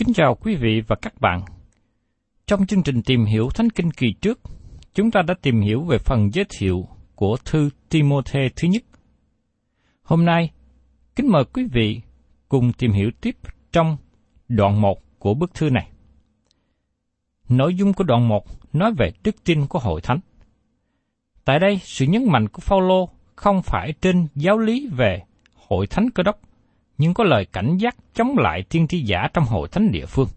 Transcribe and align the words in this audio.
Kính 0.00 0.12
chào 0.14 0.34
quý 0.34 0.54
vị 0.54 0.82
và 0.86 0.96
các 1.02 1.20
bạn. 1.20 1.40
Trong 2.46 2.66
chương 2.66 2.82
trình 2.82 3.02
tìm 3.02 3.24
hiểu 3.24 3.48
Thánh 3.54 3.70
Kinh 3.70 3.90
kỳ 3.90 4.12
trước, 4.12 4.40
chúng 4.94 5.10
ta 5.10 5.22
đã 5.22 5.34
tìm 5.42 5.60
hiểu 5.60 5.82
về 5.82 5.98
phần 5.98 6.30
giới 6.32 6.44
thiệu 6.48 6.88
của 7.14 7.36
thư 7.44 7.70
Timôthê 7.88 8.48
thứ 8.56 8.68
nhất. 8.68 8.82
Hôm 10.02 10.24
nay, 10.24 10.50
kính 11.16 11.28
mời 11.28 11.44
quý 11.44 11.64
vị 11.72 12.00
cùng 12.48 12.72
tìm 12.72 12.92
hiểu 12.92 13.10
tiếp 13.20 13.36
trong 13.72 13.96
đoạn 14.48 14.80
1 14.80 15.18
của 15.18 15.34
bức 15.34 15.54
thư 15.54 15.70
này. 15.70 15.90
Nội 17.48 17.74
dung 17.74 17.92
của 17.92 18.04
đoạn 18.04 18.28
1 18.28 18.44
nói 18.72 18.92
về 18.98 19.12
đức 19.24 19.44
tin 19.44 19.66
của 19.66 19.78
hội 19.78 20.00
thánh. 20.00 20.20
Tại 21.44 21.58
đây, 21.58 21.80
sự 21.82 22.06
nhấn 22.06 22.24
mạnh 22.28 22.48
của 22.48 22.60
Phaolô 22.60 23.08
không 23.36 23.62
phải 23.62 23.92
trên 24.00 24.26
giáo 24.34 24.58
lý 24.58 24.88
về 24.96 25.22
hội 25.54 25.86
thánh 25.86 26.10
cơ 26.10 26.22
đốc, 26.22 26.40
nhưng 27.00 27.14
có 27.14 27.24
lời 27.24 27.46
cảnh 27.52 27.76
giác 27.76 27.96
chống 28.14 28.38
lại 28.38 28.62
tiên 28.68 28.88
tri 28.88 29.02
giả 29.02 29.28
trong 29.34 29.44
hội 29.44 29.68
thánh 29.68 29.92
địa 29.92 30.06
phương. 30.06 30.28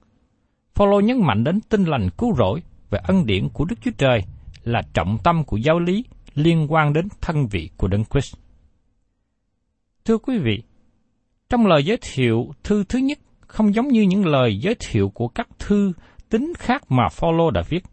Phaolô 0.75 0.99
nhấn 0.99 1.21
mạnh 1.21 1.43
đến 1.43 1.59
tinh 1.69 1.83
lành 1.83 2.09
cứu 2.17 2.35
rỗi 2.35 2.61
và 2.89 3.01
ân 3.03 3.25
điển 3.25 3.49
của 3.49 3.65
Đức 3.65 3.75
Chúa 3.81 3.91
Trời 3.97 4.21
là 4.63 4.81
trọng 4.93 5.17
tâm 5.23 5.43
của 5.43 5.57
giáo 5.57 5.79
lý 5.79 6.05
liên 6.35 6.67
quan 6.69 6.93
đến 6.93 7.07
thân 7.21 7.47
vị 7.47 7.69
của 7.77 7.87
Đấng 7.87 8.05
Christ. 8.05 8.35
Thưa 10.05 10.17
quý 10.17 10.37
vị, 10.37 10.63
trong 11.49 11.67
lời 11.67 11.85
giới 11.85 11.97
thiệu 12.01 12.51
thư 12.63 12.83
thứ 12.83 12.99
nhất 12.99 13.19
không 13.39 13.73
giống 13.75 13.87
như 13.87 14.01
những 14.01 14.25
lời 14.25 14.59
giới 14.59 14.75
thiệu 14.79 15.09
của 15.09 15.27
các 15.27 15.47
thư 15.59 15.93
tính 16.29 16.53
khác 16.57 16.91
mà 16.91 17.09
Phaolô 17.11 17.51
đã 17.51 17.61
viết. 17.69 17.83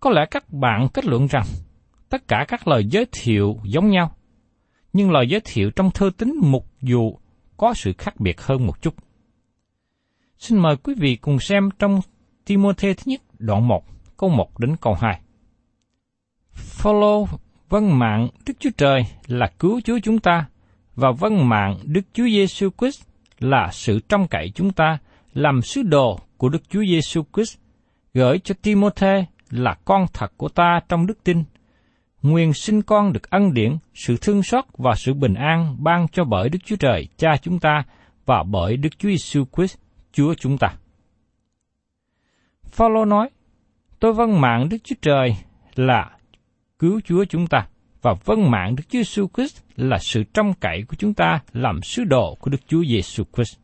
Có 0.00 0.10
lẽ 0.10 0.20
các 0.30 0.52
bạn 0.52 0.88
kết 0.94 1.04
luận 1.04 1.26
rằng 1.26 1.46
tất 2.08 2.28
cả 2.28 2.44
các 2.48 2.68
lời 2.68 2.84
giới 2.90 3.06
thiệu 3.12 3.56
giống 3.64 3.90
nhau, 3.90 4.16
nhưng 4.92 5.10
lời 5.10 5.28
giới 5.28 5.40
thiệu 5.44 5.70
trong 5.70 5.90
thư 5.90 6.10
tính 6.10 6.34
mục 6.42 6.66
dụ 6.80 7.16
có 7.56 7.74
sự 7.74 7.92
khác 7.98 8.20
biệt 8.20 8.40
hơn 8.40 8.66
một 8.66 8.82
chút. 8.82 8.94
Xin 10.38 10.58
mời 10.58 10.76
quý 10.76 10.94
vị 10.98 11.16
cùng 11.16 11.38
xem 11.38 11.68
trong 11.78 12.00
Timôthê 12.44 12.94
thứ 12.94 13.02
nhất 13.06 13.20
đoạn 13.38 13.68
1, 13.68 13.84
câu 14.16 14.30
1 14.30 14.58
đến 14.58 14.76
câu 14.80 14.94
2. 14.94 15.20
Phaolô 16.52 17.26
vâng 17.68 17.98
mạng 17.98 18.28
Đức 18.46 18.54
Chúa 18.58 18.70
Trời 18.76 19.06
là 19.26 19.52
cứu 19.58 19.80
Chúa 19.80 19.98
chúng 20.02 20.18
ta 20.18 20.46
và 20.94 21.10
vâng 21.10 21.48
mạng 21.48 21.78
Đức 21.84 22.00
Chúa 22.12 22.26
Giêsu 22.26 22.70
Christ 22.78 23.02
là 23.38 23.68
sự 23.72 24.00
trông 24.08 24.26
cậy 24.28 24.50
chúng 24.54 24.72
ta 24.72 24.98
làm 25.34 25.62
sứ 25.62 25.82
đồ 25.82 26.18
của 26.36 26.48
Đức 26.48 26.62
Chúa 26.68 26.82
Giêsu 26.84 27.22
Christ 27.32 27.58
gửi 28.14 28.38
cho 28.38 28.54
Timôthê 28.62 29.24
là 29.50 29.76
con 29.84 30.06
thật 30.12 30.32
của 30.36 30.48
ta 30.48 30.80
trong 30.88 31.06
đức 31.06 31.24
tin. 31.24 31.44
Nguyên 32.24 32.52
sinh 32.52 32.82
con 32.82 33.12
được 33.12 33.30
ân 33.30 33.54
điển, 33.54 33.76
sự 33.94 34.16
thương 34.20 34.42
xót 34.42 34.64
và 34.78 34.94
sự 34.94 35.14
bình 35.14 35.34
an 35.34 35.76
ban 35.78 36.08
cho 36.08 36.24
bởi 36.24 36.48
Đức 36.48 36.58
Chúa 36.64 36.76
Trời, 36.76 37.08
Cha 37.16 37.36
chúng 37.42 37.58
ta 37.60 37.82
và 38.26 38.42
bởi 38.42 38.76
Đức 38.76 38.98
Chúa 38.98 39.08
Giêsu 39.08 39.44
Christ, 39.56 39.78
Chúa 40.12 40.34
chúng 40.34 40.58
ta. 40.58 40.68
Phaolô 42.64 43.04
nói, 43.04 43.30
tôi 44.00 44.12
vâng 44.12 44.40
mạng 44.40 44.68
Đức 44.68 44.76
Chúa 44.84 44.94
Trời 45.02 45.36
là 45.74 46.10
cứu 46.78 47.00
Chúa 47.04 47.24
chúng 47.24 47.46
ta 47.46 47.68
và 48.02 48.14
vâng 48.24 48.50
mạng 48.50 48.76
Đức 48.76 48.84
Chúa 48.88 48.98
Giêsu 48.98 49.26
Christ 49.34 49.62
là 49.76 49.98
sự 49.98 50.22
trông 50.34 50.54
cậy 50.60 50.82
của 50.88 50.96
chúng 50.98 51.14
ta 51.14 51.40
làm 51.52 51.82
sứ 51.82 52.04
đồ 52.04 52.34
của 52.40 52.50
Đức 52.50 52.60
Chúa 52.68 52.84
Giêsu 52.84 53.24
Christ. 53.34 53.58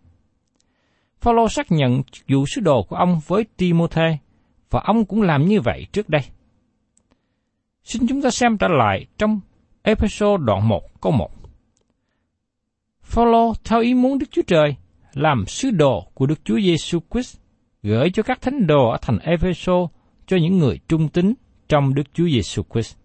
Phaolô 1.20 1.48
xác 1.48 1.72
nhận 1.72 2.02
vụ 2.28 2.44
sứ 2.46 2.60
đồ 2.60 2.82
của 2.82 2.96
ông 2.96 3.20
với 3.26 3.44
Timôthê 3.56 4.18
và 4.70 4.80
ông 4.84 5.04
cũng 5.04 5.22
làm 5.22 5.44
như 5.44 5.60
vậy 5.60 5.86
trước 5.92 6.08
đây. 6.08 6.22
Xin 7.90 8.06
chúng 8.06 8.22
ta 8.22 8.30
xem 8.30 8.58
trở 8.58 8.68
lại 8.68 9.06
trong 9.18 9.40
episode 9.82 10.44
đoạn 10.44 10.68
1 10.68 11.00
câu 11.00 11.12
1. 11.12 11.30
Phaolô 13.02 13.52
theo 13.64 13.80
ý 13.80 13.94
muốn 13.94 14.18
Đức 14.18 14.26
Chúa 14.30 14.42
Trời 14.46 14.76
làm 15.14 15.46
sứ 15.46 15.70
đồ 15.70 16.06
của 16.14 16.26
Đức 16.26 16.44
Chúa 16.44 16.60
Giêsu 16.60 16.98
Christ 17.10 17.38
gửi 17.82 18.10
cho 18.10 18.22
các 18.22 18.42
thánh 18.42 18.66
đồ 18.66 18.88
ở 18.90 18.98
thành 19.02 19.18
Epheso 19.18 19.72
cho 20.26 20.36
những 20.36 20.58
người 20.58 20.78
trung 20.88 21.08
tín 21.08 21.34
trong 21.68 21.94
Đức 21.94 22.02
Chúa 22.14 22.28
Giêsu 22.28 22.62
Christ. 22.72 22.96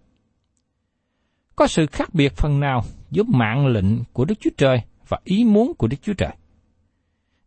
Có 1.55 1.67
sự 1.67 1.85
khác 1.85 2.13
biệt 2.13 2.33
phần 2.35 2.59
nào 2.59 2.81
giữa 3.11 3.23
mạng 3.23 3.67
lệnh 3.67 4.03
của 4.13 4.25
Đức 4.25 4.35
Chúa 4.39 4.51
Trời 4.57 4.81
và 5.07 5.19
ý 5.23 5.43
muốn 5.43 5.73
của 5.73 5.87
Đức 5.87 5.97
Chúa 6.01 6.13
Trời. 6.13 6.31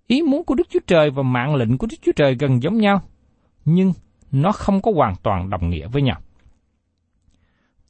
Ý 0.06 0.22
muốn 0.22 0.44
của 0.44 0.54
Đức 0.54 0.66
Chúa 0.70 0.80
Trời 0.86 1.10
và 1.10 1.22
mạng 1.22 1.54
lệnh 1.54 1.78
của 1.78 1.86
Đức 1.90 1.96
Chúa 2.02 2.12
Trời 2.16 2.34
gần 2.34 2.62
giống 2.62 2.78
nhau, 2.78 3.02
nhưng 3.64 3.92
nó 4.32 4.52
không 4.52 4.82
có 4.82 4.92
hoàn 4.94 5.14
toàn 5.22 5.50
đồng 5.50 5.70
nghĩa 5.70 5.88
với 5.88 6.02
nhau. 6.02 6.20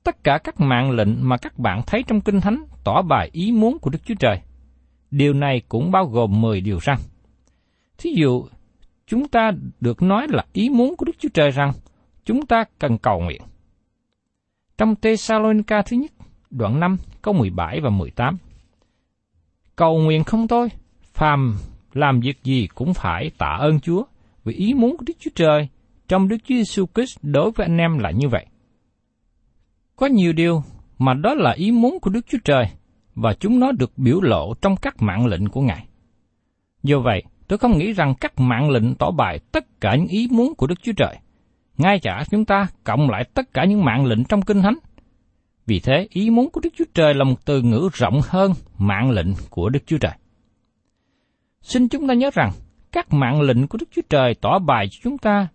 Tất 0.08 0.24
cả 0.24 0.38
các 0.44 0.60
mạng 0.60 0.90
lệnh 0.90 1.28
mà 1.28 1.36
các 1.36 1.58
bạn 1.58 1.82
thấy 1.86 2.02
trong 2.06 2.20
Kinh 2.20 2.40
Thánh 2.40 2.64
tỏ 2.84 3.02
bài 3.02 3.30
ý 3.32 3.52
muốn 3.52 3.78
của 3.78 3.90
Đức 3.90 3.98
Chúa 4.04 4.14
Trời. 4.14 4.40
Điều 5.10 5.32
này 5.32 5.62
cũng 5.68 5.90
bao 5.90 6.04
gồm 6.04 6.40
10 6.40 6.60
điều 6.60 6.80
răn. 6.80 6.96
Thí 7.98 8.10
dụ, 8.16 8.46
chúng 9.06 9.28
ta 9.28 9.50
được 9.80 10.02
nói 10.02 10.26
là 10.30 10.44
ý 10.52 10.68
muốn 10.68 10.96
của 10.96 11.04
Đức 11.04 11.12
Chúa 11.18 11.28
Trời 11.34 11.50
rằng 11.50 11.72
chúng 12.24 12.46
ta 12.46 12.64
cần 12.78 12.98
cầu 12.98 13.20
nguyện. 13.20 13.42
Trong 14.78 14.94
Thessalonica 14.96 15.82
thứ 15.82 15.96
nhất, 15.96 16.10
đoạn 16.50 16.80
5, 16.80 16.96
câu 17.22 17.34
17 17.34 17.80
và 17.80 17.90
18. 17.90 18.38
Cầu 19.76 19.98
nguyện 19.98 20.24
không 20.24 20.48
thôi, 20.48 20.68
phàm 21.14 21.56
làm 21.92 22.20
việc 22.20 22.44
gì 22.44 22.68
cũng 22.74 22.94
phải 22.94 23.30
tạ 23.38 23.56
ơn 23.60 23.80
Chúa, 23.80 24.04
vì 24.44 24.54
ý 24.54 24.74
muốn 24.74 24.96
của 24.96 25.04
Đức 25.06 25.14
Chúa 25.18 25.30
Trời 25.34 25.68
trong 26.08 26.28
Đức 26.28 26.36
Chúa 26.44 26.54
Giêsu 26.54 26.86
Christ 26.94 27.18
đối 27.22 27.50
với 27.50 27.66
anh 27.66 27.78
em 27.78 27.98
là 27.98 28.10
như 28.10 28.28
vậy. 28.28 28.46
Có 29.98 30.06
nhiều 30.06 30.32
điều 30.32 30.62
mà 30.98 31.14
đó 31.14 31.34
là 31.34 31.50
ý 31.50 31.72
muốn 31.72 32.00
của 32.00 32.10
Đức 32.10 32.26
Chúa 32.28 32.38
Trời 32.44 32.64
và 33.14 33.34
chúng 33.34 33.60
nó 33.60 33.72
được 33.72 33.92
biểu 33.96 34.20
lộ 34.20 34.54
trong 34.54 34.76
các 34.76 35.02
mạng 35.02 35.26
lệnh 35.26 35.48
của 35.48 35.60
Ngài. 35.60 35.86
Do 36.82 36.98
vậy, 37.00 37.22
tôi 37.48 37.58
không 37.58 37.78
nghĩ 37.78 37.92
rằng 37.92 38.14
các 38.20 38.40
mạng 38.40 38.70
lệnh 38.70 38.94
tỏ 38.94 39.10
bài 39.10 39.38
tất 39.52 39.80
cả 39.80 39.96
những 39.96 40.06
ý 40.06 40.28
muốn 40.30 40.54
của 40.54 40.66
Đức 40.66 40.82
Chúa 40.82 40.92
Trời. 40.96 41.16
Ngay 41.78 42.00
cả 42.02 42.24
chúng 42.30 42.44
ta 42.44 42.66
cộng 42.84 43.10
lại 43.10 43.24
tất 43.34 43.54
cả 43.54 43.64
những 43.64 43.84
mạng 43.84 44.06
lệnh 44.06 44.24
trong 44.24 44.42
Kinh 44.42 44.62
Thánh. 44.62 44.74
Vì 45.66 45.80
thế, 45.80 46.06
ý 46.10 46.30
muốn 46.30 46.50
của 46.50 46.60
Đức 46.60 46.70
Chúa 46.76 46.84
Trời 46.94 47.14
là 47.14 47.24
một 47.24 47.44
từ 47.44 47.62
ngữ 47.62 47.88
rộng 47.92 48.20
hơn 48.24 48.52
mạng 48.78 49.10
lệnh 49.10 49.28
của 49.50 49.68
Đức 49.68 49.80
Chúa 49.86 49.98
Trời. 49.98 50.12
Xin 51.62 51.88
chúng 51.88 52.08
ta 52.08 52.14
nhớ 52.14 52.30
rằng, 52.34 52.50
các 52.92 53.12
mạng 53.12 53.40
lệnh 53.40 53.68
của 53.68 53.78
Đức 53.78 53.88
Chúa 53.92 54.02
Trời 54.10 54.34
tỏ 54.34 54.58
bài 54.58 54.88
cho 54.90 54.98
chúng 55.02 55.18
ta 55.18 55.48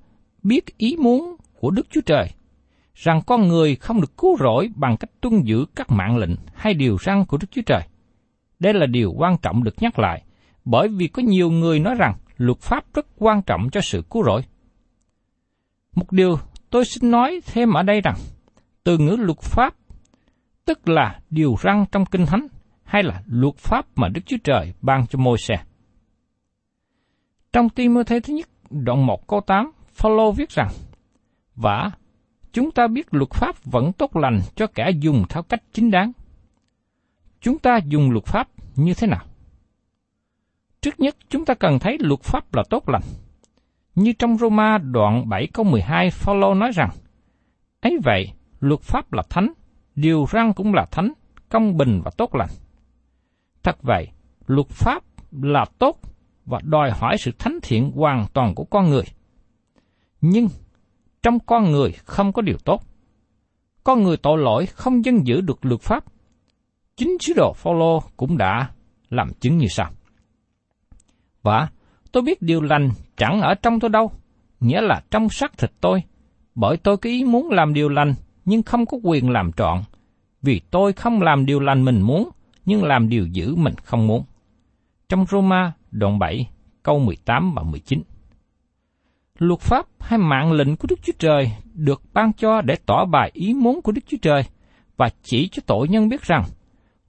biết 0.43 0.77
ý 0.77 0.95
muốn 0.99 1.35
của 1.59 1.71
Đức 1.71 1.87
Chúa 1.89 2.01
Trời, 2.01 2.29
rằng 2.93 3.21
con 3.27 3.47
người 3.47 3.75
không 3.75 4.01
được 4.01 4.17
cứu 4.17 4.37
rỗi 4.39 4.69
bằng 4.75 4.97
cách 4.97 5.09
tuân 5.21 5.41
giữ 5.43 5.65
các 5.75 5.91
mạng 5.91 6.17
lệnh 6.17 6.35
hay 6.53 6.73
điều 6.73 6.97
răn 6.97 7.25
của 7.25 7.37
Đức 7.37 7.47
Chúa 7.51 7.61
Trời. 7.65 7.81
Đây 8.59 8.73
là 8.73 8.85
điều 8.85 9.13
quan 9.17 9.37
trọng 9.37 9.63
được 9.63 9.75
nhắc 9.81 9.99
lại, 9.99 10.23
bởi 10.65 10.87
vì 10.87 11.07
có 11.07 11.23
nhiều 11.25 11.51
người 11.51 11.79
nói 11.79 11.95
rằng 11.95 12.15
luật 12.37 12.59
pháp 12.59 12.85
rất 12.93 13.05
quan 13.17 13.41
trọng 13.41 13.69
cho 13.71 13.81
sự 13.81 14.03
cứu 14.09 14.23
rỗi. 14.23 14.41
Một 15.95 16.11
điều 16.11 16.37
tôi 16.69 16.85
xin 16.85 17.11
nói 17.11 17.41
thêm 17.45 17.73
ở 17.73 17.83
đây 17.83 18.01
rằng, 18.01 18.15
từ 18.83 18.97
ngữ 18.97 19.15
luật 19.19 19.39
pháp, 19.41 19.75
tức 20.65 20.89
là 20.89 21.19
điều 21.29 21.55
răn 21.63 21.85
trong 21.91 22.05
Kinh 22.05 22.25
Thánh, 22.25 22.47
hay 22.83 23.03
là 23.03 23.23
luật 23.25 23.55
pháp 23.57 23.85
mà 23.95 24.07
Đức 24.09 24.21
Chúa 24.25 24.37
Trời 24.43 24.73
ban 24.81 25.07
cho 25.07 25.19
môi 25.19 25.37
xe. 25.37 25.55
Trong 27.53 27.69
Timothy 27.69 28.19
thứ 28.19 28.33
nhất, 28.33 28.49
đoạn 28.69 29.05
1 29.05 29.27
câu 29.27 29.41
8, 29.41 29.71
Phaolô 29.93 30.31
viết 30.31 30.49
rằng, 30.49 30.69
Và 31.55 31.91
chúng 32.53 32.71
ta 32.71 32.87
biết 32.87 33.13
luật 33.13 33.29
pháp 33.31 33.63
vẫn 33.63 33.93
tốt 33.93 34.15
lành 34.15 34.41
cho 34.55 34.67
kẻ 34.67 34.91
dùng 34.99 35.25
theo 35.29 35.43
cách 35.43 35.63
chính 35.73 35.91
đáng. 35.91 36.11
Chúng 37.41 37.59
ta 37.59 37.77
dùng 37.77 38.11
luật 38.11 38.25
pháp 38.25 38.47
như 38.75 38.93
thế 38.93 39.07
nào? 39.07 39.25
Trước 40.81 40.99
nhất, 40.99 41.15
chúng 41.29 41.45
ta 41.45 41.53
cần 41.53 41.79
thấy 41.79 41.97
luật 41.99 42.21
pháp 42.21 42.53
là 42.55 42.63
tốt 42.69 42.89
lành. 42.89 43.01
Như 43.95 44.13
trong 44.13 44.37
Roma 44.37 44.77
đoạn 44.77 45.29
7 45.29 45.47
câu 45.53 45.65
12, 45.65 46.09
Phaolô 46.09 46.53
nói 46.53 46.71
rằng, 46.71 46.89
ấy 47.81 47.97
vậy, 48.03 48.31
luật 48.59 48.81
pháp 48.81 49.13
là 49.13 49.23
thánh, 49.29 49.53
điều 49.95 50.25
răn 50.31 50.53
cũng 50.53 50.73
là 50.73 50.85
thánh, 50.91 51.13
công 51.49 51.77
bình 51.77 52.01
và 52.05 52.11
tốt 52.17 52.35
lành. 52.35 52.49
Thật 53.63 53.77
vậy, 53.81 54.07
luật 54.47 54.67
pháp 54.67 55.03
là 55.31 55.65
tốt 55.79 55.99
và 56.45 56.59
đòi 56.63 56.91
hỏi 56.91 57.17
sự 57.17 57.31
thánh 57.39 57.59
thiện 57.63 57.91
hoàn 57.91 58.25
toàn 58.33 58.55
của 58.55 58.63
con 58.63 58.89
người. 58.89 59.03
Nhưng 60.21 60.47
trong 61.23 61.39
con 61.39 61.71
người 61.71 61.91
không 61.91 62.33
có 62.33 62.41
điều 62.41 62.57
tốt. 62.57 62.83
Con 63.83 64.03
người 64.03 64.17
tội 64.17 64.37
lỗi 64.37 64.65
không 64.65 65.05
dân 65.05 65.27
giữ 65.27 65.41
được 65.41 65.65
luật 65.65 65.81
pháp. 65.81 66.03
Chính 66.97 67.17
sứ 67.19 67.33
đồ 67.35 67.53
Phaolô 67.53 68.03
cũng 68.17 68.37
đã 68.37 68.69
làm 69.09 69.33
chứng 69.33 69.57
như 69.57 69.67
sau. 69.69 69.91
Và 71.41 71.67
tôi 72.11 72.23
biết 72.23 72.41
điều 72.41 72.61
lành 72.61 72.89
chẳng 73.17 73.41
ở 73.41 73.53
trong 73.53 73.79
tôi 73.79 73.89
đâu, 73.89 74.11
nghĩa 74.59 74.81
là 74.81 75.01
trong 75.11 75.29
xác 75.29 75.57
thịt 75.57 75.71
tôi, 75.81 76.03
bởi 76.55 76.77
tôi 76.77 76.97
có 76.97 77.09
ý 77.09 77.23
muốn 77.23 77.49
làm 77.49 77.73
điều 77.73 77.89
lành 77.89 78.13
nhưng 78.45 78.63
không 78.63 78.85
có 78.85 78.97
quyền 79.03 79.29
làm 79.29 79.51
trọn, 79.51 79.81
vì 80.41 80.61
tôi 80.71 80.93
không 80.93 81.21
làm 81.21 81.45
điều 81.45 81.59
lành 81.59 81.85
mình 81.85 82.01
muốn, 82.01 82.29
nhưng 82.65 82.83
làm 82.83 83.09
điều 83.09 83.27
dữ 83.27 83.55
mình 83.55 83.73
không 83.83 84.07
muốn. 84.07 84.23
Trong 85.09 85.25
Roma 85.25 85.73
đoạn 85.91 86.19
7, 86.19 86.49
câu 86.83 86.99
18 86.99 87.53
và 87.55 87.63
19. 87.63 88.01
Luật 89.39 89.59
pháp 89.59 89.85
hay 89.99 90.19
mạng 90.19 90.51
lệnh 90.51 90.75
của 90.75 90.87
Đức 90.89 90.99
Chúa 91.03 91.13
Trời 91.19 91.51
được 91.73 92.01
ban 92.13 92.33
cho 92.33 92.61
để 92.61 92.75
tỏ 92.85 93.05
bài 93.05 93.31
ý 93.33 93.53
muốn 93.53 93.81
của 93.81 93.91
Đức 93.91 94.01
Chúa 94.07 94.17
Trời 94.21 94.43
và 94.97 95.09
chỉ 95.23 95.47
cho 95.51 95.61
tội 95.65 95.87
nhân 95.87 96.09
biết 96.09 96.21
rằng 96.21 96.43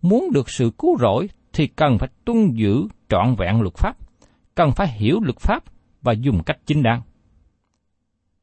muốn 0.02 0.32
được 0.32 0.50
sự 0.50 0.70
cứu 0.78 0.98
rỗi 1.00 1.28
thì 1.52 1.66
cần 1.66 1.98
phải 1.98 2.08
tuân 2.24 2.50
giữ 2.54 2.88
trọn 3.08 3.34
vẹn 3.38 3.60
luật 3.60 3.74
pháp, 3.74 3.96
cần 4.54 4.72
phải 4.72 4.88
hiểu 4.88 5.20
luật 5.22 5.38
pháp 5.38 5.64
và 6.02 6.12
dùng 6.12 6.42
cách 6.42 6.58
chính 6.66 6.82
đáng. 6.82 7.02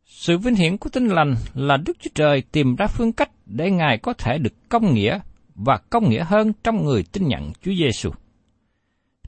Sự 0.06 0.38
vinh 0.38 0.56
hiển 0.56 0.78
của 0.78 0.90
tinh 0.90 1.08
lành 1.08 1.36
là 1.54 1.78
Đức 1.78 1.98
Chúa 2.00 2.12
Trời 2.16 2.42
tìm 2.52 2.76
ra 2.76 2.88
phương 2.88 3.14
cách 3.14 3.30
để 3.46 3.72
Ngài 3.72 3.98
có 3.98 4.14
thể 4.14 4.38
được 4.38 4.70
công 4.70 4.94
nghĩa 4.94 5.20
và 5.56 5.78
công 5.90 6.10
nghĩa 6.10 6.24
hơn 6.24 6.54
trong 6.64 6.86
người 6.86 7.04
tin 7.12 7.28
nhận 7.28 7.52
Chúa 7.62 7.74
Giêsu. 7.74 8.10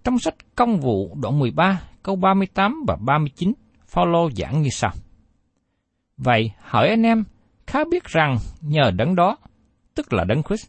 Trong 0.03 0.19
sách 0.19 0.35
Công 0.55 0.79
vụ 0.79 1.17
đoạn 1.21 1.39
13, 1.39 1.81
câu 2.03 2.15
38 2.15 2.83
và 2.87 2.95
39, 2.95 3.53
Phaolô 3.93 4.29
giảng 4.31 4.61
như 4.61 4.69
sau. 4.71 4.91
Vậy, 6.17 6.51
hỏi 6.59 6.89
anh 6.89 7.03
em, 7.03 7.23
khá 7.67 7.79
biết 7.91 8.03
rằng 8.03 8.37
nhờ 8.61 8.91
đấng 8.91 9.15
đó, 9.15 9.37
tức 9.95 10.13
là 10.13 10.23
đấng 10.23 10.43
Christ, 10.43 10.67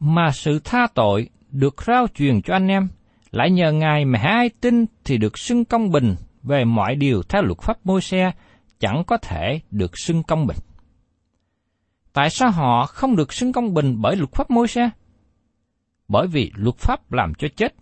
mà 0.00 0.30
sự 0.30 0.60
tha 0.64 0.86
tội 0.94 1.28
được 1.50 1.82
rao 1.86 2.06
truyền 2.14 2.42
cho 2.42 2.54
anh 2.54 2.68
em, 2.68 2.88
lại 3.30 3.50
nhờ 3.50 3.72
Ngài 3.72 4.04
mà 4.04 4.18
ai 4.22 4.50
tin 4.60 4.86
thì 5.04 5.18
được 5.18 5.38
xưng 5.38 5.64
công 5.64 5.90
bình 5.90 6.14
về 6.42 6.64
mọi 6.64 6.94
điều 6.94 7.22
theo 7.22 7.42
luật 7.42 7.58
pháp 7.58 7.86
môi 7.86 8.00
xe 8.00 8.32
chẳng 8.80 9.02
có 9.06 9.16
thể 9.16 9.60
được 9.70 9.98
xưng 9.98 10.22
công 10.22 10.46
bình. 10.46 10.56
Tại 12.12 12.30
sao 12.30 12.50
họ 12.50 12.86
không 12.86 13.16
được 13.16 13.32
xưng 13.32 13.52
công 13.52 13.74
bình 13.74 13.96
bởi 14.00 14.16
luật 14.16 14.32
pháp 14.32 14.50
môi 14.50 14.68
xe? 14.68 14.90
Bởi 16.08 16.26
vì 16.26 16.52
luật 16.54 16.76
pháp 16.76 17.12
làm 17.12 17.34
cho 17.34 17.48
chết, 17.56 17.74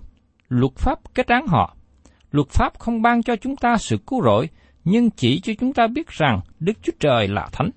luật 0.49 0.73
pháp 0.77 0.99
kết 1.15 1.27
án 1.27 1.47
họ. 1.47 1.77
Luật 2.31 2.49
pháp 2.49 2.79
không 2.79 3.03
ban 3.03 3.23
cho 3.23 3.37
chúng 3.37 3.57
ta 3.57 3.77
sự 3.77 3.99
cứu 4.07 4.23
rỗi, 4.23 4.49
nhưng 4.85 5.11
chỉ 5.11 5.41
cho 5.41 5.53
chúng 5.61 5.73
ta 5.73 5.87
biết 5.87 6.09
rằng 6.09 6.41
Đức 6.61 6.73
Chúa 6.83 6.93
Trời 7.01 7.29
là 7.29 7.49
thánh. 7.53 7.71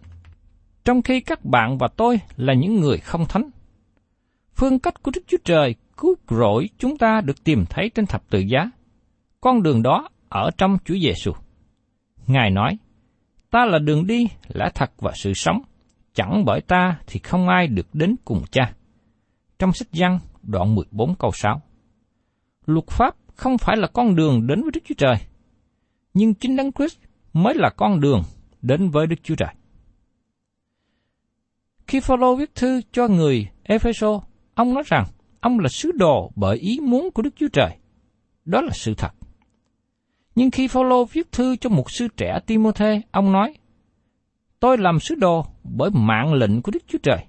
Trong 0.86 1.02
khi 1.02 1.20
các 1.20 1.46
bạn 1.46 1.78
và 1.78 1.88
tôi 1.98 2.20
là 2.38 2.54
những 2.54 2.80
người 2.80 2.98
không 2.98 3.26
thánh. 3.30 3.50
Phương 4.56 4.80
cách 4.80 5.04
của 5.04 5.12
Đức 5.16 5.22
Chúa 5.28 5.38
Trời 5.44 5.76
cứu 5.98 6.16
rỗi 6.30 6.70
chúng 6.78 6.98
ta 6.98 7.22
được 7.22 7.44
tìm 7.44 7.66
thấy 7.70 7.90
trên 7.90 8.06
thập 8.06 8.30
tự 8.30 8.40
giá. 8.40 8.70
Con 9.42 9.64
đường 9.64 9.84
đó 9.84 10.10
ở 10.30 10.50
trong 10.58 10.78
Chúa 10.86 10.96
Giêsu. 10.96 11.32
Ngài 12.28 12.50
nói, 12.52 12.78
ta 13.50 13.66
là 13.66 13.80
đường 13.80 14.08
đi, 14.08 14.28
lẽ 14.48 14.66
thật 14.76 14.92
và 14.98 15.12
sự 15.16 15.34
sống, 15.34 15.62
chẳng 16.14 16.44
bởi 16.46 16.62
ta 16.62 17.00
thì 17.08 17.20
không 17.20 17.48
ai 17.48 17.68
được 17.68 17.88
đến 17.94 18.16
cùng 18.26 18.44
cha. 18.52 18.74
Trong 19.60 19.74
sách 19.74 19.92
Giăng, 19.92 20.20
đoạn 20.44 20.76
14 20.76 21.16
câu 21.16 21.32
6. 21.34 21.62
Luật 22.66 22.88
pháp 22.88 23.16
không 23.36 23.58
phải 23.58 23.78
là 23.78 23.88
con 23.88 24.16
đường 24.16 24.48
đến 24.48 24.62
với 24.62 24.72
Đức 24.74 24.82
Chúa 24.86 24.96
Trời, 24.98 25.16
nhưng 26.16 26.34
chính 26.34 26.56
Đấng 26.56 26.72
Christ 26.72 26.98
mới 27.34 27.54
là 27.56 27.70
con 27.78 28.00
đường 28.00 28.24
đến 28.62 28.90
với 28.90 29.08
Đức 29.08 29.16
Chúa 29.24 29.36
Trời. 29.36 29.54
Khi 31.88 32.00
Phaolô 32.00 32.36
viết 32.36 32.56
thư 32.56 32.82
cho 32.92 33.08
người 33.08 33.48
Epheso, 33.64 34.22
ông 34.56 34.74
nói 34.74 34.84
rằng 34.86 35.06
ông 35.40 35.60
là 35.60 35.70
sứ 35.70 35.92
đồ 35.92 36.32
bởi 36.36 36.58
ý 36.58 36.80
muốn 36.80 37.12
của 37.12 37.22
Đức 37.22 37.36
Chúa 37.36 37.48
Trời. 37.54 37.78
Đó 38.46 38.62
là 38.62 38.72
sự 38.74 38.94
thật. 38.98 39.12
Nhưng 40.36 40.52
khi 40.52 40.68
Phaolô 40.68 41.06
viết 41.06 41.32
thư 41.32 41.56
cho 41.56 41.70
một 41.70 41.92
sư 41.92 42.08
trẻ 42.18 42.40
Timôthê, 42.46 43.02
ông 43.12 43.32
nói: 43.32 43.54
Tôi 44.60 44.78
làm 44.78 45.00
sứ 45.00 45.16
đồ 45.16 45.46
bởi 45.64 45.90
mạng 45.94 46.34
lệnh 46.34 46.62
của 46.62 46.72
Đức 46.72 46.84
Chúa 46.88 46.98
Trời. 47.04 47.26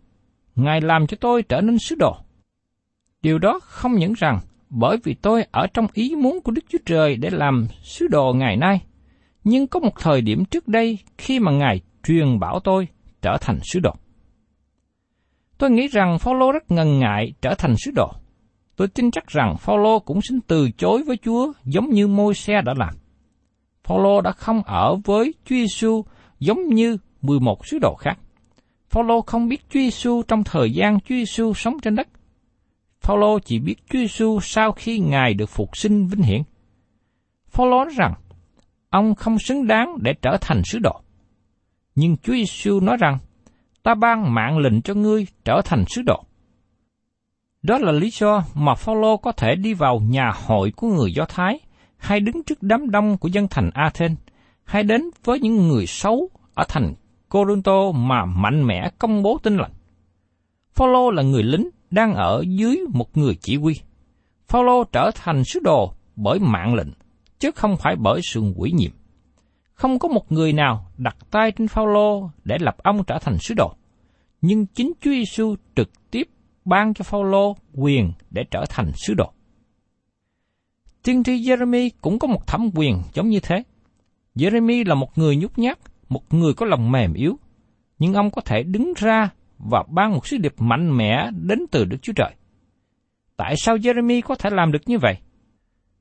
Ngài 0.57 0.81
làm 0.81 1.07
cho 1.07 1.17
tôi 1.21 1.43
trở 1.43 1.61
nên 1.61 1.79
sứ 1.79 1.95
đồ. 1.95 2.17
Điều 3.23 3.39
đó 3.39 3.61
không 3.63 3.95
những 3.95 4.13
rằng 4.13 4.41
bởi 4.71 4.97
vì 5.05 5.15
tôi 5.15 5.45
ở 5.51 5.67
trong 5.75 5.87
ý 5.93 6.15
muốn 6.17 6.41
của 6.41 6.53
Đức 6.53 6.65
Chúa 6.69 6.79
Trời 6.87 7.17
để 7.17 7.31
làm 7.31 7.67
sứ 7.83 8.09
đồ 8.09 8.33
ngày 8.33 8.57
nay, 8.57 8.81
nhưng 9.45 9.67
có 9.67 9.81
một 9.81 10.01
thời 10.01 10.21
điểm 10.21 10.45
trước 10.45 10.69
đây 10.69 10.99
khi 11.19 11.39
mà 11.41 11.53
Ngài 11.53 11.81
truyền 12.05 12.39
bảo 12.39 12.61
tôi 12.61 12.89
trở 13.23 13.37
thành 13.41 13.59
sứ 13.63 13.81
đồ. 13.81 13.91
Tôi 15.59 15.71
nghĩ 15.71 15.89
rằng 15.89 16.19
Phaolô 16.19 16.53
rất 16.53 16.71
ngần 16.71 16.99
ngại 16.99 17.33
trở 17.43 17.55
thành 17.55 17.75
sứ 17.85 17.91
đồ. 17.91 18.11
Tôi 18.77 18.89
tin 18.89 19.11
chắc 19.11 19.27
rằng 19.27 19.57
Phaolô 19.57 19.99
cũng 19.99 20.23
xin 20.23 20.41
từ 20.41 20.71
chối 20.71 21.03
với 21.07 21.17
Chúa 21.17 21.53
giống 21.65 21.91
như 21.91 22.09
Môi-se 22.09 22.63
đã 22.65 22.75
làm. 22.77 22.95
Phaolô 23.85 24.21
đã 24.21 24.33
không 24.33 24.63
ở 24.63 24.97
với 25.05 25.35
Chúa 25.45 25.57
Giêsu 25.57 26.05
giống 26.39 26.69
như 26.69 26.97
11 27.23 27.67
sứ 27.67 27.79
đồ 27.79 27.95
khác. 27.95 28.19
Phaolô 28.91 29.21
không 29.21 29.49
biết 29.49 29.61
Chúa 29.71 29.81
Giêsu 29.81 30.23
trong 30.29 30.45
thời 30.45 30.71
gian 30.71 31.01
Chúa 31.01 31.15
Giêsu 31.15 31.55
sống 31.55 31.77
trên 31.83 31.95
đất. 31.95 32.09
Phaolô 33.07 33.39
chỉ 33.39 33.59
biết 33.59 33.75
Chúa 33.91 33.99
Giêsu 33.99 34.41
sau 34.43 34.73
khi 34.73 34.99
Ngài 34.99 35.35
được 35.35 35.47
phục 35.47 35.77
sinh 35.77 36.07
vinh 36.07 36.23
hiển. 36.23 36.43
Phaolô 37.49 37.85
nói 37.85 37.95
rằng 37.97 38.15
ông 38.91 39.15
không 39.15 39.39
xứng 39.39 39.67
đáng 39.67 39.99
để 40.03 40.15
trở 40.23 40.37
thành 40.41 40.63
sứ 40.65 40.79
đồ. 40.79 41.01
Nhưng 41.95 42.17
Chúa 42.17 42.33
Giêsu 42.33 42.81
nói 42.81 42.97
rằng 42.97 43.19
ta 43.83 43.95
ban 43.95 44.35
mạng 44.35 44.59
lệnh 44.59 44.83
cho 44.83 44.95
ngươi 44.95 45.27
trở 45.45 45.61
thành 45.65 45.85
sứ 45.89 46.03
đồ. 46.07 46.25
Đó 47.63 47.79
là 47.79 47.93
lý 47.93 48.11
do 48.11 48.45
mà 48.55 48.75
Phaolô 48.75 49.17
có 49.17 49.33
thể 49.33 49.55
đi 49.55 49.75
vào 49.75 50.01
nhà 50.09 50.33
hội 50.47 50.73
của 50.77 50.89
người 50.89 51.13
Do 51.13 51.25
Thái, 51.29 51.61
hay 51.97 52.21
đứng 52.21 52.43
trước 52.43 52.63
đám 52.63 52.91
đông 52.91 53.19
của 53.19 53.29
dân 53.29 53.49
thành 53.51 53.71
Athens, 53.75 54.19
hay 54.65 54.83
đến 54.83 55.03
với 55.25 55.41
những 55.41 55.69
người 55.69 55.87
xấu 55.87 56.31
ở 56.55 56.65
thành 56.69 56.95
Corinto 57.29 57.93
mà 57.93 58.25
mạnh 58.25 58.67
mẽ 58.67 58.91
công 58.99 59.23
bố 59.23 59.39
tin 59.43 59.57
lành. 59.57 59.73
Phaolô 60.75 61.11
là 61.11 61.23
người 61.23 61.43
lính 61.43 61.71
đang 61.91 62.15
ở 62.15 62.45
dưới 62.49 62.81
một 62.95 63.17
người 63.17 63.35
chỉ 63.41 63.57
huy. 63.57 63.81
Phaolô 64.49 64.85
trở 64.85 65.11
thành 65.15 65.45
sứ 65.45 65.61
đồ 65.61 65.93
bởi 66.17 66.39
mạng 66.39 66.75
lệnh, 66.75 66.93
chứ 67.39 67.51
không 67.55 67.77
phải 67.77 67.97
bởi 67.97 68.21
sự 68.23 68.53
quỷ 68.57 68.71
nhiệm. 68.71 68.91
không 69.75 69.99
có 69.99 70.09
một 70.09 70.33
người 70.33 70.53
nào 70.53 70.91
đặt 70.97 71.17
tay 71.31 71.53
trên 71.53 71.69
Phaolô 71.69 72.31
để 72.45 72.57
lập 72.61 72.77
ông 72.83 73.05
trở 73.05 73.19
thành 73.19 73.39
sứ 73.39 73.55
đồ, 73.55 73.75
nhưng 74.41 74.67
chính 74.67 74.93
Chúa 75.01 75.11
Giêsu 75.11 75.57
trực 75.77 76.11
tiếp 76.11 76.29
ban 76.65 76.95
cho 76.95 77.03
Phaolô 77.03 77.57
quyền 77.73 78.13
để 78.31 78.45
trở 78.51 78.65
thành 78.69 78.93
sứ 78.95 79.15
đồ. 79.15 79.33
Tiên 81.03 81.23
tri 81.23 81.33
Jeremy 81.33 81.91
cũng 82.01 82.19
có 82.19 82.29
một 82.29 82.47
thẩm 82.47 82.71
quyền 82.75 83.03
giống 83.15 83.29
như 83.29 83.41
thế. 83.41 83.63
Jeremy 84.35 84.89
là 84.89 84.95
một 84.95 85.19
người 85.19 85.37
nhút 85.37 85.59
nhát, 85.59 85.79
một 86.09 86.35
người 86.35 86.55
có 86.55 86.67
lòng 86.67 86.93
mềm 86.93 87.15
yếu, 87.15 87.39
nhưng 87.99 88.15
ông 88.15 88.31
có 88.31 88.41
thể 88.41 88.63
đứng 88.63 88.93
ra 88.97 89.31
và 89.59 89.85
ban 89.89 90.13
một 90.13 90.27
sứ 90.27 90.39
điệp 90.39 90.55
mạnh 90.59 90.97
mẽ 90.97 91.31
đến 91.33 91.59
từ 91.71 91.85
Đức 91.85 91.97
Chúa 92.03 92.13
Trời. 92.17 92.35
Tại 93.37 93.55
sao 93.57 93.77
Jeremy 93.77 94.23
có 94.23 94.35
thể 94.35 94.51
làm 94.51 94.73
được 94.73 94.83
như 94.87 94.99
vậy? 94.99 95.19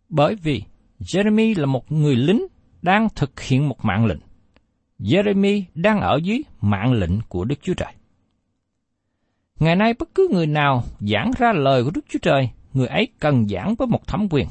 Bởi 0.09 0.35
vì 0.35 0.63
Jeremy 0.99 1.59
là 1.59 1.65
một 1.65 1.91
người 1.91 2.15
lính 2.15 2.47
đang 2.81 3.07
thực 3.15 3.41
hiện 3.41 3.69
một 3.69 3.85
mạng 3.85 4.05
lệnh. 4.05 4.19
Jeremy 4.99 5.63
đang 5.73 5.99
ở 5.99 6.19
dưới 6.23 6.41
mạng 6.61 6.93
lệnh 6.93 7.21
của 7.29 7.45
Đức 7.45 7.55
Chúa 7.61 7.73
Trời. 7.73 7.93
Ngày 9.59 9.75
nay 9.75 9.93
bất 9.99 10.09
cứ 10.15 10.27
người 10.31 10.47
nào 10.47 10.83
giảng 10.99 11.31
ra 11.37 11.53
lời 11.53 11.83
của 11.83 11.91
Đức 11.91 12.05
Chúa 12.09 12.19
Trời, 12.21 12.49
người 12.73 12.87
ấy 12.87 13.07
cần 13.19 13.47
giảng 13.47 13.75
với 13.75 13.87
một 13.87 14.07
thẩm 14.07 14.27
quyền. 14.29 14.47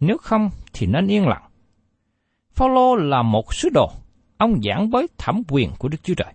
Nếu 0.00 0.16
không 0.18 0.50
thì 0.72 0.86
nên 0.86 1.06
yên 1.06 1.26
lặng. 1.26 1.42
Phaolô 2.54 2.96
là 2.96 3.22
một 3.22 3.54
sứ 3.54 3.68
đồ, 3.74 3.90
ông 4.38 4.60
giảng 4.62 4.90
với 4.90 5.06
thẩm 5.18 5.42
quyền 5.48 5.70
của 5.78 5.88
Đức 5.88 5.98
Chúa 6.02 6.14
Trời. 6.14 6.32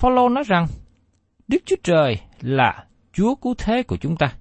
Phaolô 0.00 0.28
nói 0.28 0.44
rằng, 0.46 0.66
Đức 1.48 1.62
Chúa 1.66 1.76
Trời 1.82 2.20
là 2.40 2.86
Chúa 3.12 3.34
cứu 3.34 3.54
thế 3.58 3.82
của 3.82 3.96
chúng 3.96 4.16
ta. 4.16 4.34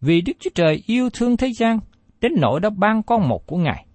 Vì 0.00 0.20
Đức 0.20 0.32
Chúa 0.40 0.50
Trời 0.54 0.82
yêu 0.86 1.10
thương 1.10 1.36
thế 1.36 1.52
gian, 1.58 1.78
đến 2.20 2.32
nỗi 2.36 2.60
đã 2.60 2.70
ban 2.70 3.02
con 3.02 3.28
một 3.28 3.46
của 3.46 3.56
Ngài, 3.56 3.86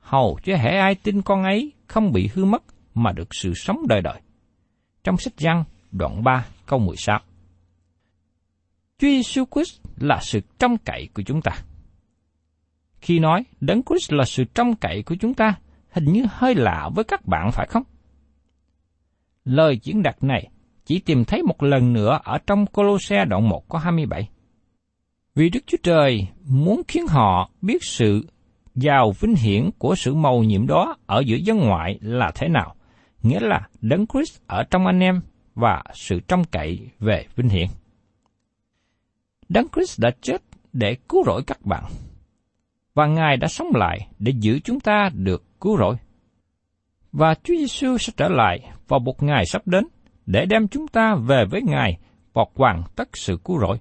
hầu 0.00 0.38
cho 0.44 0.56
hễ 0.56 0.76
ai 0.76 0.94
tin 0.94 1.22
con 1.22 1.44
ấy 1.44 1.72
không 1.86 2.12
bị 2.12 2.30
hư 2.34 2.44
mất 2.44 2.62
mà 2.94 3.12
được 3.12 3.28
sự 3.30 3.52
sống 3.54 3.86
đời 3.88 4.02
đời. 4.02 4.20
Trong 5.04 5.16
sách 5.18 5.34
Giăng, 5.36 5.64
đoạn 5.92 6.24
3, 6.24 6.46
câu 6.66 6.78
16. 6.78 7.20
Chúa 8.98 9.08
Giêsu 9.08 9.44
Christ 9.54 9.80
là 9.96 10.18
sự 10.22 10.40
trông 10.58 10.78
cậy 10.78 11.08
của 11.14 11.22
chúng 11.22 11.42
ta. 11.42 11.52
Khi 13.00 13.18
nói 13.18 13.44
Đấng 13.60 13.82
Christ 13.82 14.12
là 14.12 14.24
sự 14.24 14.44
trông 14.44 14.76
cậy 14.76 15.02
của 15.02 15.16
chúng 15.20 15.34
ta, 15.34 15.54
hình 15.90 16.12
như 16.12 16.24
hơi 16.30 16.54
lạ 16.54 16.90
với 16.94 17.04
các 17.04 17.26
bạn 17.26 17.50
phải 17.52 17.66
không? 17.70 17.82
Lời 19.46 19.78
diễn 19.82 20.02
đạt 20.02 20.16
này 20.22 20.48
chỉ 20.84 20.98
tìm 20.98 21.24
thấy 21.24 21.42
một 21.42 21.62
lần 21.62 21.92
nữa 21.92 22.18
ở 22.24 22.38
trong 22.46 22.66
Colosse 22.66 23.24
đoạn 23.24 23.48
1 23.48 23.68
có 23.68 23.78
27. 23.78 24.28
Vì 25.34 25.50
Đức 25.50 25.60
Chúa 25.66 25.76
Trời 25.82 26.28
muốn 26.44 26.82
khiến 26.88 27.06
họ 27.06 27.50
biết 27.62 27.84
sự 27.84 28.26
giàu 28.74 29.12
vinh 29.20 29.34
hiển 29.34 29.70
của 29.78 29.94
sự 29.94 30.14
màu 30.14 30.42
nhiệm 30.42 30.66
đó 30.66 30.96
ở 31.06 31.22
giữa 31.26 31.36
dân 31.36 31.58
ngoại 31.58 31.98
là 32.00 32.32
thế 32.34 32.48
nào, 32.48 32.74
nghĩa 33.22 33.40
là 33.40 33.68
Đấng 33.80 34.06
Christ 34.06 34.40
ở 34.46 34.62
trong 34.70 34.86
anh 34.86 35.00
em 35.00 35.20
và 35.54 35.82
sự 35.94 36.20
trông 36.20 36.44
cậy 36.44 36.88
về 36.98 37.26
vinh 37.36 37.48
hiển. 37.48 37.66
Đấng 39.48 39.66
Christ 39.74 40.00
đã 40.00 40.10
chết 40.20 40.42
để 40.72 40.96
cứu 41.08 41.24
rỗi 41.26 41.42
các 41.46 41.62
bạn, 41.62 41.84
và 42.94 43.06
Ngài 43.06 43.36
đã 43.36 43.48
sống 43.48 43.68
lại 43.74 44.08
để 44.18 44.32
giữ 44.40 44.60
chúng 44.64 44.80
ta 44.80 45.10
được 45.14 45.60
cứu 45.60 45.78
rỗi. 45.78 45.96
Và 47.18 47.34
Chúa 47.34 47.54
Giêsu 47.54 47.98
sẽ 47.98 48.12
trở 48.16 48.28
lại 48.28 48.60
vào 48.88 49.00
một 49.00 49.22
ngày 49.22 49.46
sắp 49.46 49.66
đến 49.66 49.84
để 50.26 50.46
đem 50.46 50.68
chúng 50.68 50.88
ta 50.88 51.14
về 51.14 51.44
với 51.50 51.62
Ngài 51.62 51.98
và 52.32 52.44
hoàn 52.54 52.82
tất 52.96 53.16
sự 53.16 53.38
cứu 53.44 53.60
rỗi. 53.60 53.78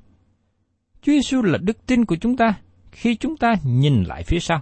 Chúa 1.01 1.11
Giêsu 1.11 1.41
là 1.41 1.57
đức 1.57 1.85
tin 1.85 2.05
của 2.05 2.15
chúng 2.15 2.37
ta 2.37 2.53
khi 2.91 3.15
chúng 3.15 3.37
ta 3.37 3.55
nhìn 3.65 4.03
lại 4.03 4.23
phía 4.23 4.39
sau. 4.39 4.61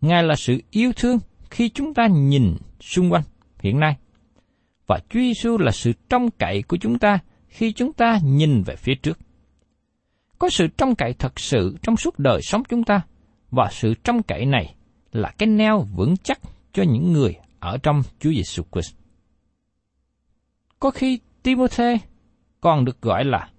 Ngài 0.00 0.22
là 0.22 0.36
sự 0.36 0.60
yêu 0.70 0.92
thương 0.96 1.18
khi 1.50 1.68
chúng 1.68 1.94
ta 1.94 2.06
nhìn 2.06 2.56
xung 2.80 3.12
quanh 3.12 3.22
hiện 3.60 3.80
nay. 3.80 3.96
Và 4.86 4.98
Chúa 5.08 5.20
Giêsu 5.20 5.58
là 5.58 5.70
sự 5.70 5.92
trông 6.08 6.30
cậy 6.30 6.62
của 6.62 6.76
chúng 6.76 6.98
ta 6.98 7.18
khi 7.48 7.72
chúng 7.72 7.92
ta 7.92 8.20
nhìn 8.24 8.62
về 8.62 8.76
phía 8.76 8.94
trước. 8.94 9.18
Có 10.38 10.48
sự 10.48 10.66
trông 10.66 10.94
cậy 10.94 11.12
thật 11.12 11.40
sự 11.40 11.76
trong 11.82 11.96
suốt 11.96 12.18
đời 12.18 12.42
sống 12.42 12.62
chúng 12.68 12.84
ta, 12.84 13.00
và 13.50 13.68
sự 13.70 13.94
trông 13.94 14.22
cậy 14.22 14.46
này 14.46 14.74
là 15.12 15.32
cái 15.38 15.46
neo 15.46 15.86
vững 15.96 16.16
chắc 16.16 16.40
cho 16.72 16.82
những 16.82 17.12
người 17.12 17.36
ở 17.60 17.78
trong 17.78 18.02
Chúa 18.18 18.30
Giêsu 18.30 18.62
Christ. 18.72 18.94
Có 20.80 20.90
khi 20.90 21.20
Timothy 21.42 21.96
còn 22.60 22.84
được 22.84 23.02
gọi 23.02 23.24
là 23.24 23.50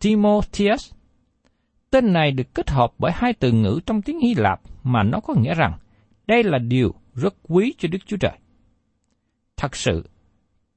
Timotheus. 0.00 0.92
Tên 1.90 2.12
này 2.12 2.30
được 2.30 2.54
kết 2.54 2.70
hợp 2.70 2.92
bởi 2.98 3.12
hai 3.14 3.32
từ 3.32 3.52
ngữ 3.52 3.80
trong 3.86 4.02
tiếng 4.02 4.20
Hy 4.20 4.34
Lạp 4.34 4.60
mà 4.82 5.02
nó 5.02 5.20
có 5.20 5.34
nghĩa 5.34 5.54
rằng 5.54 5.78
đây 6.26 6.42
là 6.42 6.58
điều 6.58 6.94
rất 7.14 7.34
quý 7.48 7.74
cho 7.78 7.88
Đức 7.88 7.98
Chúa 8.06 8.16
Trời. 8.16 8.38
Thật 9.56 9.76
sự, 9.76 10.08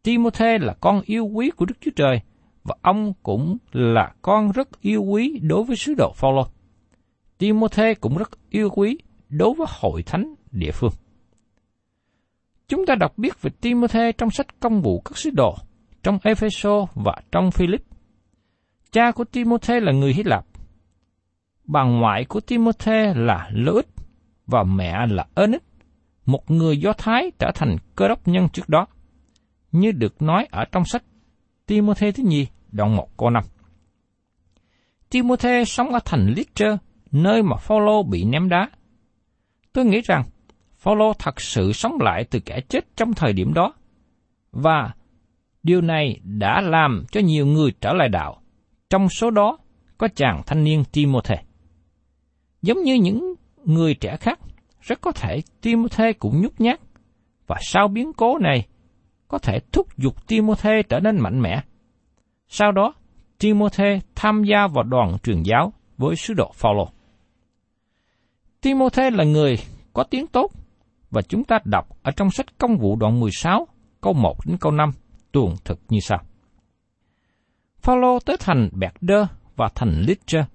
Timothy 0.03 0.57
là 0.59 0.73
con 0.81 1.01
yêu 1.05 1.25
quý 1.25 1.49
của 1.49 1.65
Đức 1.65 1.75
Chúa 1.81 1.91
Trời 1.95 2.21
và 2.63 2.75
ông 2.81 3.13
cũng 3.23 3.57
là 3.71 4.13
con 4.21 4.51
rất 4.51 4.81
yêu 4.81 5.03
quý 5.03 5.39
đối 5.41 5.63
với 5.63 5.75
sứ 5.75 5.93
đồ 5.97 6.13
Phaolô. 6.15 6.47
Timothy 7.37 7.93
cũng 8.01 8.17
rất 8.17 8.29
yêu 8.49 8.69
quý 8.69 8.97
đối 9.29 9.53
với 9.53 9.67
hội 9.69 10.03
thánh 10.03 10.35
địa 10.51 10.71
phương. 10.71 10.91
Chúng 12.71 12.85
ta 12.85 12.95
đọc 12.95 13.17
biết 13.17 13.41
về 13.41 13.51
Timothy 13.61 14.11
trong 14.17 14.29
sách 14.29 14.47
công 14.59 14.81
vụ 14.81 15.01
các 15.05 15.17
sứ 15.17 15.29
đồ, 15.29 15.55
trong 16.03 16.17
Epheso 16.23 16.85
và 16.95 17.15
trong 17.31 17.51
Philip. 17.51 17.81
Cha 18.91 19.11
của 19.11 19.23
Timothy 19.23 19.79
là 19.79 19.91
người 19.91 20.13
Hy 20.13 20.23
Lạp. 20.23 20.45
Bà 21.65 21.83
ngoại 21.83 22.25
của 22.25 22.39
Timothy 22.39 23.13
là 23.15 23.49
Lois 23.53 23.85
và 24.47 24.63
mẹ 24.63 25.07
là 25.09 25.25
Ernest, 25.35 25.63
một 26.25 26.51
người 26.51 26.77
Do 26.77 26.93
Thái 26.93 27.31
trở 27.39 27.51
thành 27.55 27.75
cơ 27.95 28.07
đốc 28.07 28.27
nhân 28.27 28.47
trước 28.53 28.69
đó, 28.69 28.87
như 29.71 29.91
được 29.91 30.21
nói 30.21 30.47
ở 30.51 30.65
trong 30.71 30.85
sách 30.85 31.03
Timothy 31.65 32.11
thứ 32.11 32.23
nhì, 32.23 32.47
đoạn 32.71 32.95
1 32.95 33.17
câu 33.17 33.29
5. 33.29 33.43
Timothy 35.09 35.65
sống 35.65 35.89
ở 35.89 35.99
thành 36.05 36.27
Lystra, 36.27 36.77
nơi 37.11 37.43
mà 37.43 37.57
Phaolô 37.57 38.03
bị 38.03 38.23
ném 38.23 38.49
đá. 38.49 38.69
Tôi 39.73 39.85
nghĩ 39.85 40.01
rằng 40.01 40.23
Phaolô 40.81 41.13
thật 41.13 41.41
sự 41.41 41.73
sống 41.73 41.97
lại 41.99 42.23
từ 42.23 42.39
kẻ 42.39 42.61
chết 42.69 42.85
trong 42.95 43.13
thời 43.13 43.33
điểm 43.33 43.53
đó, 43.53 43.73
và 44.51 44.93
điều 45.63 45.81
này 45.81 46.19
đã 46.23 46.61
làm 46.61 47.05
cho 47.11 47.21
nhiều 47.21 47.45
người 47.45 47.71
trở 47.81 47.93
lại 47.93 48.09
đạo. 48.09 48.41
Trong 48.89 49.09
số 49.09 49.31
đó 49.31 49.57
có 49.97 50.07
chàng 50.15 50.41
thanh 50.45 50.63
niên 50.63 50.83
Timothy. 50.91 51.35
Giống 52.61 52.83
như 52.83 52.93
những 52.93 53.33
người 53.65 53.93
trẻ 53.93 54.17
khác, 54.17 54.39
rất 54.81 55.01
có 55.01 55.11
thể 55.11 55.41
Timothy 55.61 56.13
cũng 56.13 56.41
nhút 56.41 56.53
nhát, 56.59 56.79
và 57.47 57.57
sau 57.61 57.87
biến 57.87 58.13
cố 58.13 58.37
này, 58.37 58.67
có 59.27 59.37
thể 59.37 59.59
thúc 59.71 59.97
giục 59.97 60.27
Timothy 60.27 60.83
trở 60.89 60.99
nên 60.99 61.19
mạnh 61.19 61.41
mẽ. 61.41 61.61
Sau 62.47 62.71
đó, 62.71 62.93
Timothy 63.39 63.99
tham 64.15 64.43
gia 64.43 64.67
vào 64.67 64.83
đoàn 64.83 65.17
truyền 65.23 65.43
giáo 65.43 65.73
với 65.97 66.15
sứ 66.15 66.33
đồ 66.33 66.51
Phaolô. 66.53 66.89
Timothy 68.61 69.09
là 69.09 69.23
người 69.23 69.57
có 69.93 70.03
tiếng 70.03 70.27
tốt, 70.27 70.51
và 71.11 71.21
chúng 71.21 71.43
ta 71.43 71.59
đọc 71.65 71.87
ở 72.03 72.11
trong 72.11 72.31
sách 72.31 72.45
công 72.57 72.77
vụ 72.77 72.95
đoạn 72.95 73.19
16, 73.19 73.67
câu 74.01 74.13
1 74.13 74.45
đến 74.45 74.57
câu 74.57 74.71
5, 74.71 74.91
tuồng 75.31 75.55
thực 75.65 75.79
như 75.89 75.99
sau. 75.99 76.19
Phaolô 77.81 78.19
tới 78.19 78.37
thành 78.39 78.69
Bẹt 78.73 78.93
Đơ 79.01 79.25
và 79.55 79.69
thành 79.75 80.01
Lystra. 80.07 80.47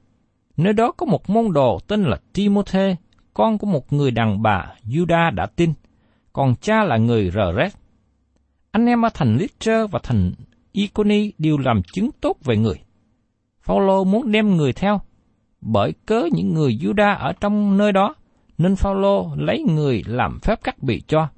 Nơi 0.56 0.72
đó 0.72 0.92
có 0.92 1.06
một 1.06 1.30
môn 1.30 1.52
đồ 1.52 1.78
tên 1.88 2.02
là 2.02 2.16
Timothy, 2.32 2.94
con 3.34 3.58
của 3.58 3.66
một 3.66 3.92
người 3.92 4.10
đàn 4.10 4.42
bà 4.42 4.74
Juda 4.84 5.34
đã 5.34 5.46
tin, 5.46 5.72
còn 6.32 6.54
cha 6.60 6.84
là 6.84 6.96
người 6.96 7.30
Reret. 7.30 7.72
Anh 8.70 8.86
em 8.86 9.04
ở 9.04 9.08
thành 9.14 9.36
Lystra 9.36 9.86
và 9.86 9.98
thành 10.02 10.32
Iconi 10.72 11.32
đều 11.38 11.58
làm 11.58 11.82
chứng 11.92 12.10
tốt 12.20 12.36
về 12.44 12.56
người. 12.56 12.80
Phaolô 13.62 14.04
muốn 14.04 14.32
đem 14.32 14.56
người 14.56 14.72
theo, 14.72 15.00
bởi 15.60 15.92
cớ 16.06 16.28
những 16.32 16.54
người 16.54 16.78
Juda 16.82 17.16
ở 17.18 17.32
trong 17.32 17.76
nơi 17.76 17.92
đó, 17.92 18.14
nên 18.58 18.76
Phaolô 18.76 19.34
lấy 19.36 19.62
người 19.62 20.02
làm 20.06 20.38
phép 20.42 20.58
cắt 20.64 20.82
bị 20.82 21.02
cho, 21.08 21.28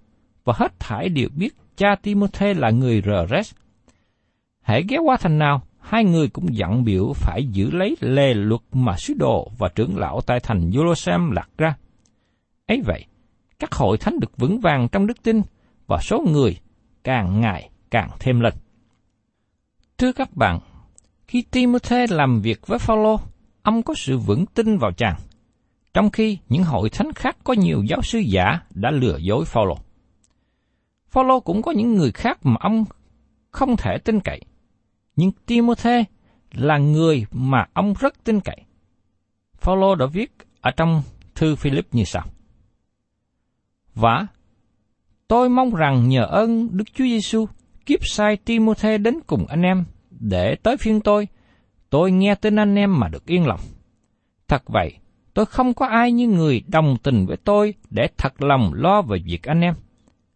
và 0.44 0.54
hết 0.56 0.80
thảy 0.80 1.08
đều 1.08 1.28
biết 1.34 1.54
cha 1.76 1.96
Timôthê 2.02 2.54
là 2.54 2.70
người 2.70 3.02
Reret. 3.02 3.46
Hãy 4.60 4.84
ghé 4.88 4.98
qua 4.98 5.16
thành 5.16 5.38
nào, 5.38 5.62
hai 5.80 6.04
người 6.04 6.28
cũng 6.28 6.56
dặn 6.56 6.84
biểu 6.84 7.12
phải 7.14 7.44
giữ 7.52 7.70
lấy 7.70 7.96
lề 8.00 8.34
luật 8.34 8.60
mà 8.72 8.96
sứ 8.96 9.14
đồ 9.14 9.50
và 9.58 9.68
trưởng 9.74 9.98
lão 9.98 10.20
tại 10.20 10.40
thành 10.40 10.70
Jerusalem 10.70 11.32
lạc 11.32 11.48
ra. 11.58 11.76
ấy 12.66 12.82
vậy, 12.86 13.04
các 13.58 13.72
hội 13.74 13.98
thánh 13.98 14.20
được 14.20 14.36
vững 14.36 14.60
vàng 14.60 14.88
trong 14.88 15.06
đức 15.06 15.22
tin 15.22 15.42
và 15.86 15.98
số 16.02 16.24
người 16.28 16.56
càng 17.04 17.40
ngày 17.40 17.70
càng 17.90 18.10
thêm 18.18 18.40
lên. 18.40 18.54
Thưa 19.98 20.12
các 20.12 20.36
bạn, 20.36 20.60
khi 21.26 21.42
Timothy 21.50 22.06
làm 22.10 22.40
việc 22.40 22.66
với 22.66 22.78
Phaolô, 22.78 23.20
ông 23.62 23.82
có 23.82 23.94
sự 23.96 24.18
vững 24.18 24.46
tin 24.46 24.78
vào 24.78 24.92
chàng, 24.92 25.16
trong 25.98 26.10
khi 26.10 26.38
những 26.48 26.62
hội 26.62 26.90
thánh 26.90 27.12
khác 27.12 27.36
có 27.44 27.52
nhiều 27.52 27.82
giáo 27.88 28.02
sư 28.02 28.18
giả 28.18 28.60
đã 28.74 28.90
lừa 28.90 29.16
dối 29.16 29.44
Phaolô. 29.44 29.78
Phaolô 31.08 31.40
cũng 31.40 31.62
có 31.62 31.72
những 31.72 31.94
người 31.94 32.12
khác 32.12 32.38
mà 32.42 32.56
ông 32.60 32.84
không 33.50 33.76
thể 33.76 33.98
tin 34.04 34.20
cậy, 34.20 34.40
nhưng 35.16 35.32
Timothy 35.46 36.04
là 36.52 36.78
người 36.78 37.26
mà 37.32 37.66
ông 37.72 37.94
rất 38.00 38.24
tin 38.24 38.40
cậy. 38.40 38.56
Phaolô 39.54 39.94
đã 39.94 40.06
viết 40.06 40.36
ở 40.60 40.70
trong 40.70 41.02
thư 41.34 41.56
Philip 41.56 41.86
như 41.92 42.04
sau: 42.04 42.24
Và 43.94 44.26
Tôi 45.28 45.48
mong 45.48 45.74
rằng 45.74 46.08
nhờ 46.08 46.24
ơn 46.24 46.76
Đức 46.76 46.84
Chúa 46.94 47.04
Giêsu 47.04 47.46
kiếp 47.86 48.00
sai 48.02 48.36
Timothy 48.36 48.98
đến 48.98 49.20
cùng 49.26 49.46
anh 49.46 49.62
em 49.62 49.84
để 50.10 50.56
tới 50.62 50.76
phiên 50.76 51.00
tôi, 51.00 51.28
tôi 51.90 52.12
nghe 52.12 52.34
tin 52.34 52.56
anh 52.56 52.74
em 52.74 53.00
mà 53.00 53.08
được 53.08 53.26
yên 53.26 53.46
lòng. 53.46 53.60
Thật 54.48 54.62
vậy, 54.66 54.98
tôi 55.38 55.46
không 55.46 55.74
có 55.74 55.86
ai 55.86 56.12
như 56.12 56.26
người 56.28 56.62
đồng 56.68 56.96
tình 57.02 57.26
với 57.26 57.36
tôi 57.36 57.74
để 57.90 58.08
thật 58.16 58.42
lòng 58.42 58.70
lo 58.74 59.02
về 59.02 59.18
việc 59.24 59.42
anh 59.42 59.60
em. 59.60 59.74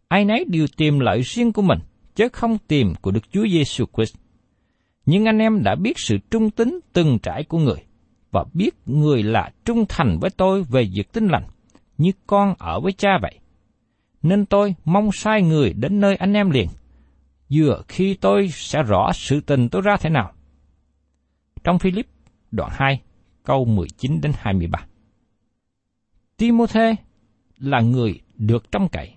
Ai 0.09 0.25
nấy 0.25 0.45
đều 0.49 0.67
tìm 0.77 0.99
lợi 1.01 1.21
riêng 1.21 1.53
của 1.53 1.63
mình, 1.63 1.79
chứ 2.15 2.29
không 2.29 2.59
tìm 2.59 2.95
của 3.01 3.11
Đức 3.11 3.33
Chúa 3.33 3.47
Giêsu 3.53 3.85
Christ. 3.97 4.17
Nhưng 5.07 5.25
anh 5.25 5.39
em 5.39 5.63
đã 5.63 5.75
biết 5.75 5.93
sự 5.97 6.17
trung 6.31 6.51
tín 6.51 6.81
từng 6.93 7.19
trải 7.19 7.45
của 7.45 7.59
người, 7.59 7.83
và 8.31 8.45
biết 8.53 8.75
người 8.87 9.23
là 9.23 9.51
trung 9.65 9.85
thành 9.89 10.19
với 10.21 10.31
tôi 10.31 10.63
về 10.63 10.89
việc 10.95 11.13
tin 11.13 11.29
lành, 11.29 11.47
như 11.99 12.13
con 12.27 12.55
ở 12.59 12.81
với 12.81 12.93
cha 12.93 13.19
vậy. 13.23 13.39
Nên 14.23 14.47
tôi 14.47 14.75
mong 14.85 15.13
sai 15.13 15.43
người 15.43 15.73
đến 15.73 16.01
nơi 16.01 16.17
anh 16.17 16.33
em 16.33 16.51
liền, 16.51 16.69
vừa 17.53 17.83
khi 17.89 18.15
tôi 18.15 18.49
sẽ 18.49 18.83
rõ 18.83 19.13
sự 19.15 19.41
tình 19.41 19.69
tôi 19.69 19.83
ra 19.83 19.97
thế 20.01 20.11
nào. 20.11 20.33
Trong 21.65 21.79
Philip 21.79 22.07
đoạn 22.51 22.71
2, 22.73 23.01
câu 23.45 23.65
19 23.65 24.21
đến 24.21 24.33
23. 24.39 24.87
Timothy 26.43 26.95
là 27.59 27.81
người 27.81 28.21
được 28.37 28.73
trông 28.73 28.89
cậy, 28.89 29.15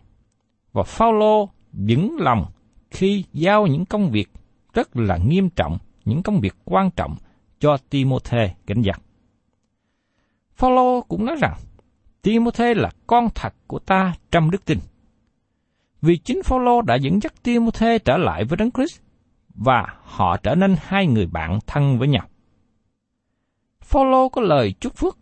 và 0.71 0.83
Phaolô 0.83 1.49
vững 1.71 2.17
lòng 2.19 2.45
khi 2.91 3.23
giao 3.33 3.67
những 3.67 3.85
công 3.85 4.11
việc 4.11 4.29
rất 4.73 4.95
là 4.97 5.17
nghiêm 5.17 5.49
trọng, 5.49 5.77
những 6.05 6.23
công 6.23 6.39
việc 6.39 6.55
quan 6.65 6.91
trọng 6.91 7.15
cho 7.59 7.77
Timothy 7.89 8.47
cảnh 8.67 8.81
giác. 8.81 9.01
Phaolô 10.55 11.01
cũng 11.01 11.25
nói 11.25 11.35
rằng 11.39 11.53
Timothy 12.21 12.73
là 12.73 12.91
con 13.07 13.27
thật 13.35 13.53
của 13.67 13.79
ta 13.79 14.13
trong 14.31 14.51
đức 14.51 14.65
tin. 14.65 14.79
Vì 16.01 16.17
chính 16.17 16.43
Phaolô 16.43 16.81
đã 16.81 16.95
dẫn 16.95 17.21
dắt 17.21 17.33
Timothy 17.43 17.97
trở 18.05 18.17
lại 18.17 18.45
với 18.45 18.57
Đấng 18.57 18.71
Christ 18.71 19.01
và 19.49 19.85
họ 20.01 20.37
trở 20.37 20.55
nên 20.55 20.75
hai 20.79 21.07
người 21.07 21.25
bạn 21.25 21.59
thân 21.67 21.99
với 21.99 22.07
nhau. 22.07 22.27
Phaolô 23.81 24.29
có 24.29 24.41
lời 24.41 24.73
chúc 24.79 24.95
phước. 24.95 25.17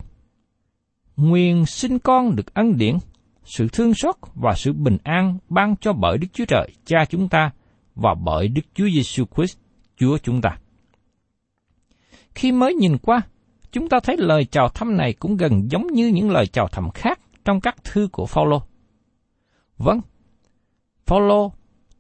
Nguyện 1.18 1.66
xin 1.66 2.00
con 2.00 2.36
được 2.36 2.54
ân 2.54 2.78
điển, 2.78 2.98
sự 3.44 3.68
thương 3.74 3.94
xót 3.94 4.16
và 4.36 4.54
sự 4.56 4.74
bình 4.74 4.98
an 5.04 5.38
ban 5.50 5.76
cho 5.76 5.94
bởi 5.94 6.18
Đức 6.18 6.28
Chúa 6.34 6.46
Trời, 6.46 6.70
Cha 6.86 7.06
chúng 7.10 7.30
ta 7.30 7.52
và 7.96 8.14
bởi 8.14 8.48
Đức 8.48 8.62
Chúa 8.74 8.90
Giêsu 8.94 9.26
Christ, 9.36 9.58
Chúa 9.98 10.18
chúng 10.18 10.42
ta. 10.42 10.58
Khi 12.36 12.52
mới 12.52 12.74
nhìn 12.74 12.98
qua, 12.98 13.22
chúng 13.72 13.90
ta 13.90 14.00
thấy 14.04 14.18
lời 14.18 14.46
chào 14.46 14.70
thăm 14.70 14.98
này 14.98 15.14
cũng 15.14 15.38
gần 15.38 15.72
giống 15.72 15.88
như 15.88 16.08
những 16.08 16.32
lời 16.32 16.48
chào 16.48 16.68
thăm 16.68 16.92
khác 16.92 17.20
trong 17.46 17.62
các 17.62 17.84
thư 17.84 18.08
của 18.12 18.26
Phaolô. 18.26 18.62
Vâng, 19.78 20.02
Phaolô 21.06 21.52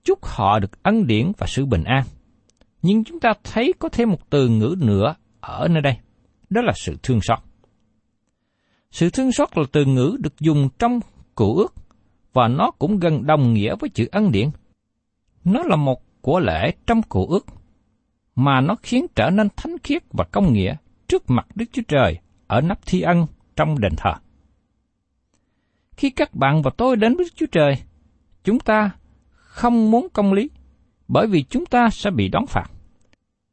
chúc 0.03 0.25
họ 0.25 0.59
được 0.59 0.83
ân 0.83 1.07
điển 1.07 1.31
và 1.37 1.47
sự 1.47 1.65
bình 1.65 1.83
an. 1.83 2.03
Nhưng 2.81 3.03
chúng 3.03 3.19
ta 3.19 3.33
thấy 3.43 3.73
có 3.79 3.89
thêm 3.89 4.09
một 4.09 4.29
từ 4.29 4.49
ngữ 4.49 4.75
nữa 4.79 5.15
ở 5.39 5.67
nơi 5.67 5.81
đây, 5.81 5.97
đó 6.49 6.61
là 6.61 6.73
sự 6.75 6.97
thương 7.03 7.19
xót. 7.21 7.39
Sự 8.93 9.09
thương 9.09 9.31
xót 9.31 9.57
là 9.57 9.63
từ 9.71 9.85
ngữ 9.85 10.17
được 10.19 10.39
dùng 10.39 10.69
trong 10.79 10.99
cựu 11.35 11.55
ước 11.55 11.73
và 12.33 12.47
nó 12.47 12.71
cũng 12.71 12.99
gần 12.99 13.25
đồng 13.25 13.53
nghĩa 13.53 13.75
với 13.79 13.89
chữ 13.89 14.07
ân 14.11 14.31
điển. 14.31 14.49
Nó 15.43 15.63
là 15.63 15.75
một 15.75 16.21
của 16.21 16.39
lễ 16.39 16.71
trong 16.87 17.01
cựu 17.01 17.27
ước 17.27 17.45
mà 18.35 18.61
nó 18.61 18.75
khiến 18.83 19.05
trở 19.15 19.29
nên 19.29 19.47
thánh 19.55 19.77
khiết 19.83 20.03
và 20.09 20.25
công 20.31 20.53
nghĩa 20.53 20.75
trước 21.07 21.23
mặt 21.27 21.47
Đức 21.55 21.65
Chúa 21.71 21.81
Trời 21.87 22.19
ở 22.47 22.61
nắp 22.61 22.85
thi 22.85 23.01
ân 23.01 23.25
trong 23.55 23.79
đền 23.79 23.91
thờ. 23.97 24.13
Khi 25.97 26.09
các 26.09 26.33
bạn 26.33 26.61
và 26.61 26.71
tôi 26.77 26.95
đến 26.95 27.15
với 27.15 27.25
Đức 27.25 27.33
Chúa 27.35 27.51
Trời, 27.51 27.77
chúng 28.43 28.59
ta 28.59 28.91
không 29.31 29.91
muốn 29.91 30.07
công 30.13 30.33
lý, 30.33 30.49
bởi 31.07 31.27
vì 31.27 31.43
chúng 31.43 31.65
ta 31.65 31.89
sẽ 31.89 32.11
bị 32.11 32.27
đón 32.27 32.45
phạt. 32.45 32.71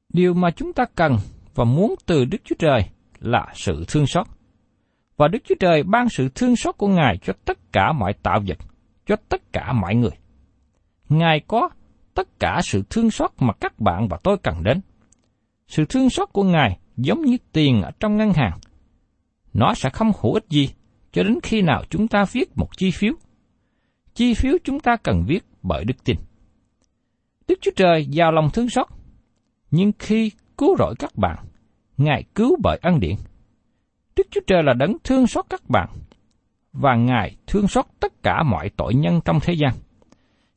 Điều 0.08 0.34
mà 0.34 0.50
chúng 0.50 0.72
ta 0.72 0.84
cần 0.94 1.18
và 1.54 1.64
muốn 1.64 1.94
từ 2.06 2.24
Đức 2.24 2.38
Chúa 2.44 2.56
Trời 2.58 2.84
là 3.20 3.46
sự 3.54 3.84
thương 3.88 4.06
xót. 4.06 4.26
Và 5.20 5.28
Đức 5.28 5.38
Chúa 5.44 5.54
Trời 5.60 5.82
ban 5.82 6.08
sự 6.08 6.28
thương 6.34 6.56
xót 6.56 6.76
của 6.78 6.88
Ngài 6.88 7.18
cho 7.22 7.32
tất 7.44 7.72
cả 7.72 7.92
mọi 7.92 8.12
tạo 8.12 8.40
vật, 8.46 8.58
cho 9.06 9.16
tất 9.28 9.52
cả 9.52 9.72
mọi 9.72 9.94
người. 9.94 10.10
Ngài 11.08 11.40
có 11.48 11.68
tất 12.14 12.28
cả 12.38 12.60
sự 12.64 12.82
thương 12.90 13.10
xót 13.10 13.30
mà 13.38 13.52
các 13.60 13.80
bạn 13.80 14.08
và 14.08 14.18
tôi 14.22 14.36
cần 14.42 14.62
đến. 14.62 14.80
Sự 15.68 15.84
thương 15.88 16.10
xót 16.10 16.28
của 16.32 16.42
Ngài 16.42 16.78
giống 16.96 17.22
như 17.22 17.36
tiền 17.52 17.82
ở 17.82 17.90
trong 18.00 18.16
ngân 18.16 18.32
hàng. 18.32 18.58
Nó 19.52 19.74
sẽ 19.74 19.90
không 19.90 20.12
hữu 20.20 20.34
ích 20.34 20.44
gì 20.48 20.70
cho 21.12 21.22
đến 21.22 21.38
khi 21.42 21.62
nào 21.62 21.84
chúng 21.90 22.08
ta 22.08 22.24
viết 22.32 22.50
một 22.56 22.68
chi 22.76 22.90
phiếu. 22.90 23.12
Chi 24.14 24.34
phiếu 24.34 24.54
chúng 24.64 24.80
ta 24.80 24.96
cần 24.96 25.24
viết 25.26 25.44
bởi 25.62 25.84
đức 25.84 26.04
tin. 26.04 26.16
Đức 27.48 27.58
Chúa 27.60 27.72
Trời 27.76 28.06
giàu 28.06 28.32
lòng 28.32 28.50
thương 28.52 28.70
xót, 28.70 28.86
nhưng 29.70 29.92
khi 29.98 30.30
cứu 30.58 30.76
rỗi 30.78 30.94
các 30.98 31.16
bạn, 31.16 31.36
Ngài 31.96 32.24
cứu 32.34 32.56
bởi 32.62 32.78
ân 32.82 33.00
điển. 33.00 33.14
Đức 34.20 34.26
Chúa 34.30 34.40
Trời 34.46 34.62
là 34.62 34.72
đấng 34.72 34.96
thương 35.04 35.26
xót 35.26 35.44
các 35.50 35.68
bạn, 35.68 35.88
và 36.72 36.94
Ngài 36.94 37.36
thương 37.46 37.68
xót 37.68 37.84
tất 38.00 38.22
cả 38.22 38.42
mọi 38.42 38.70
tội 38.76 38.94
nhân 38.94 39.20
trong 39.24 39.40
thế 39.42 39.54
gian. 39.54 39.72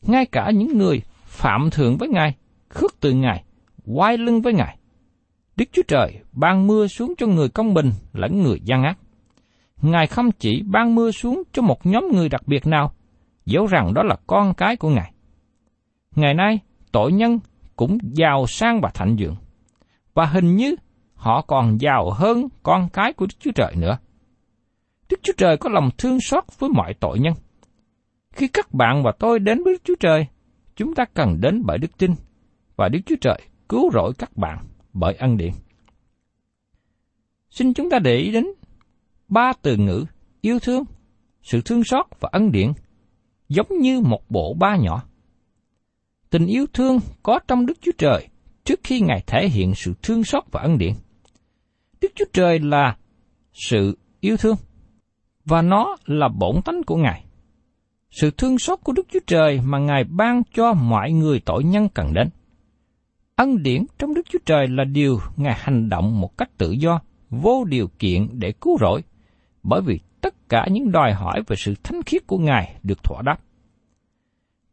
Ngay 0.02 0.26
cả 0.26 0.52
những 0.52 0.78
người 0.78 1.02
phạm 1.26 1.69
thượng 1.69 1.97
với 1.97 2.10
Ngài, 2.10 2.36
khước 2.69 2.99
từ 2.99 3.12
Ngài, 3.12 3.43
quay 3.86 4.17
lưng 4.17 4.41
với 4.41 4.54
Ngài. 4.54 4.78
Đức 5.56 5.65
Chúa 5.71 5.82
Trời 5.88 6.19
ban 6.32 6.67
mưa 6.67 6.88
xuống 6.88 7.13
cho 7.17 7.28
người 7.28 7.49
công 7.49 7.73
bình 7.73 7.91
lẫn 8.13 8.43
người 8.43 8.60
gian 8.63 8.84
ác. 8.84 8.97
Ngài 9.82 10.08
không 10.08 10.32
chỉ 10.32 10.63
ban 10.65 10.95
mưa 10.95 11.12
xuống 11.12 11.43
cho 11.54 11.62
một 11.62 11.86
nhóm 11.86 12.08
người 12.13 12.30
đặc 12.30 12.41
biệt 12.47 12.67
nào, 12.67 12.91
dẫu 13.45 13.65
rằng 13.65 13.93
đó 13.93 14.04
là 14.04 14.15
con 14.28 14.54
cái 14.54 14.76
của 14.76 14.89
Ngài. 14.89 15.13
Ngày 16.15 16.34
nay, 16.34 16.60
tội 16.91 17.12
nhân 17.12 17.39
cũng 17.76 17.97
giàu 18.02 18.45
sang 18.47 18.82
và 18.82 18.89
thạnh 18.93 19.15
vượng, 19.19 19.36
và 20.13 20.26
hình 20.26 20.56
như 20.56 20.76
họ 21.23 21.41
còn 21.41 21.77
giàu 21.81 22.12
hơn 22.12 22.47
con 22.63 22.89
cái 22.93 23.13
của 23.13 23.25
Đức 23.25 23.36
Chúa 23.39 23.51
Trời 23.55 23.75
nữa. 23.75 23.97
Đức 25.09 25.19
Chúa 25.23 25.33
Trời 25.38 25.57
có 25.57 25.69
lòng 25.69 25.89
thương 25.97 26.17
xót 26.21 26.43
với 26.59 26.69
mọi 26.69 26.93
tội 26.99 27.19
nhân. 27.19 27.33
Khi 28.31 28.47
các 28.47 28.73
bạn 28.73 29.03
và 29.03 29.12
tôi 29.19 29.39
đến 29.39 29.63
với 29.63 29.73
Đức 29.73 29.81
Chúa 29.83 29.95
Trời, 29.99 30.27
chúng 30.75 30.95
ta 30.95 31.05
cần 31.13 31.41
đến 31.41 31.63
bởi 31.65 31.77
đức 31.77 31.97
tin, 31.97 32.12
và 32.75 32.89
Đức 32.89 32.99
Chúa 33.05 33.15
Trời 33.21 33.41
cứu 33.69 33.91
rỗi 33.91 34.13
các 34.17 34.38
bạn 34.38 34.57
bởi 34.93 35.13
ân 35.13 35.38
điển. 35.38 35.51
Xin 37.49 37.73
chúng 37.73 37.89
ta 37.89 37.99
để 37.99 38.15
ý 38.15 38.31
đến 38.31 38.45
ba 39.27 39.53
từ 39.62 39.77
ngữ 39.77 40.05
yêu 40.41 40.59
thương, 40.59 40.83
sự 41.41 41.62
thương 41.65 41.83
xót 41.83 42.05
và 42.19 42.29
ân 42.31 42.51
điển 42.51 42.71
giống 43.49 43.67
như 43.79 44.01
một 44.01 44.21
bộ 44.29 44.53
ba 44.59 44.75
nhỏ. 44.75 45.03
Tình 46.29 46.45
yêu 46.45 46.65
thương 46.73 46.99
có 47.23 47.39
trong 47.47 47.65
Đức 47.65 47.73
Chúa 47.81 47.91
Trời 47.97 48.27
trước 48.63 48.79
khi 48.83 48.99
Ngài 48.99 49.23
thể 49.27 49.49
hiện 49.49 49.75
sự 49.75 49.93
thương 50.01 50.23
xót 50.23 50.43
và 50.51 50.62
ân 50.62 50.77
điển. 50.77 50.93
Đức 52.03 52.09
Chúa 52.15 52.25
Trời 52.33 52.59
là 52.59 52.97
sự 53.53 53.97
yêu 54.19 54.37
thương, 54.37 54.55
và 55.45 55.61
nó 55.61 55.97
là 56.05 56.27
bổn 56.27 56.61
tánh 56.65 56.83
của 56.83 56.95
Ngài. 56.95 57.25
Sự 58.11 58.31
thương 58.31 58.59
xót 58.59 58.79
của 58.83 58.93
Đức 58.93 59.07
Chúa 59.11 59.19
Trời 59.27 59.61
mà 59.65 59.79
Ngài 59.79 60.03
ban 60.03 60.41
cho 60.53 60.73
mọi 60.73 61.11
người 61.11 61.41
tội 61.45 61.63
nhân 61.63 61.87
cần 61.93 62.13
đến. 62.13 62.29
Ân 63.35 63.63
điển 63.63 63.85
trong 63.99 64.13
Đức 64.13 64.21
Chúa 64.29 64.39
Trời 64.45 64.67
là 64.67 64.83
điều 64.83 65.19
Ngài 65.37 65.53
hành 65.57 65.89
động 65.89 66.21
một 66.21 66.37
cách 66.37 66.49
tự 66.57 66.71
do, 66.71 67.01
vô 67.29 67.63
điều 67.63 67.87
kiện 67.99 68.27
để 68.31 68.51
cứu 68.51 68.77
rỗi, 68.79 69.03
bởi 69.63 69.81
vì 69.81 69.99
tất 70.21 70.49
cả 70.49 70.67
những 70.71 70.91
đòi 70.91 71.13
hỏi 71.13 71.43
về 71.47 71.55
sự 71.59 71.73
thánh 71.83 72.03
khiết 72.03 72.27
của 72.27 72.37
Ngài 72.37 72.75
được 72.83 73.03
thỏa 73.03 73.21
đáp. 73.21 73.37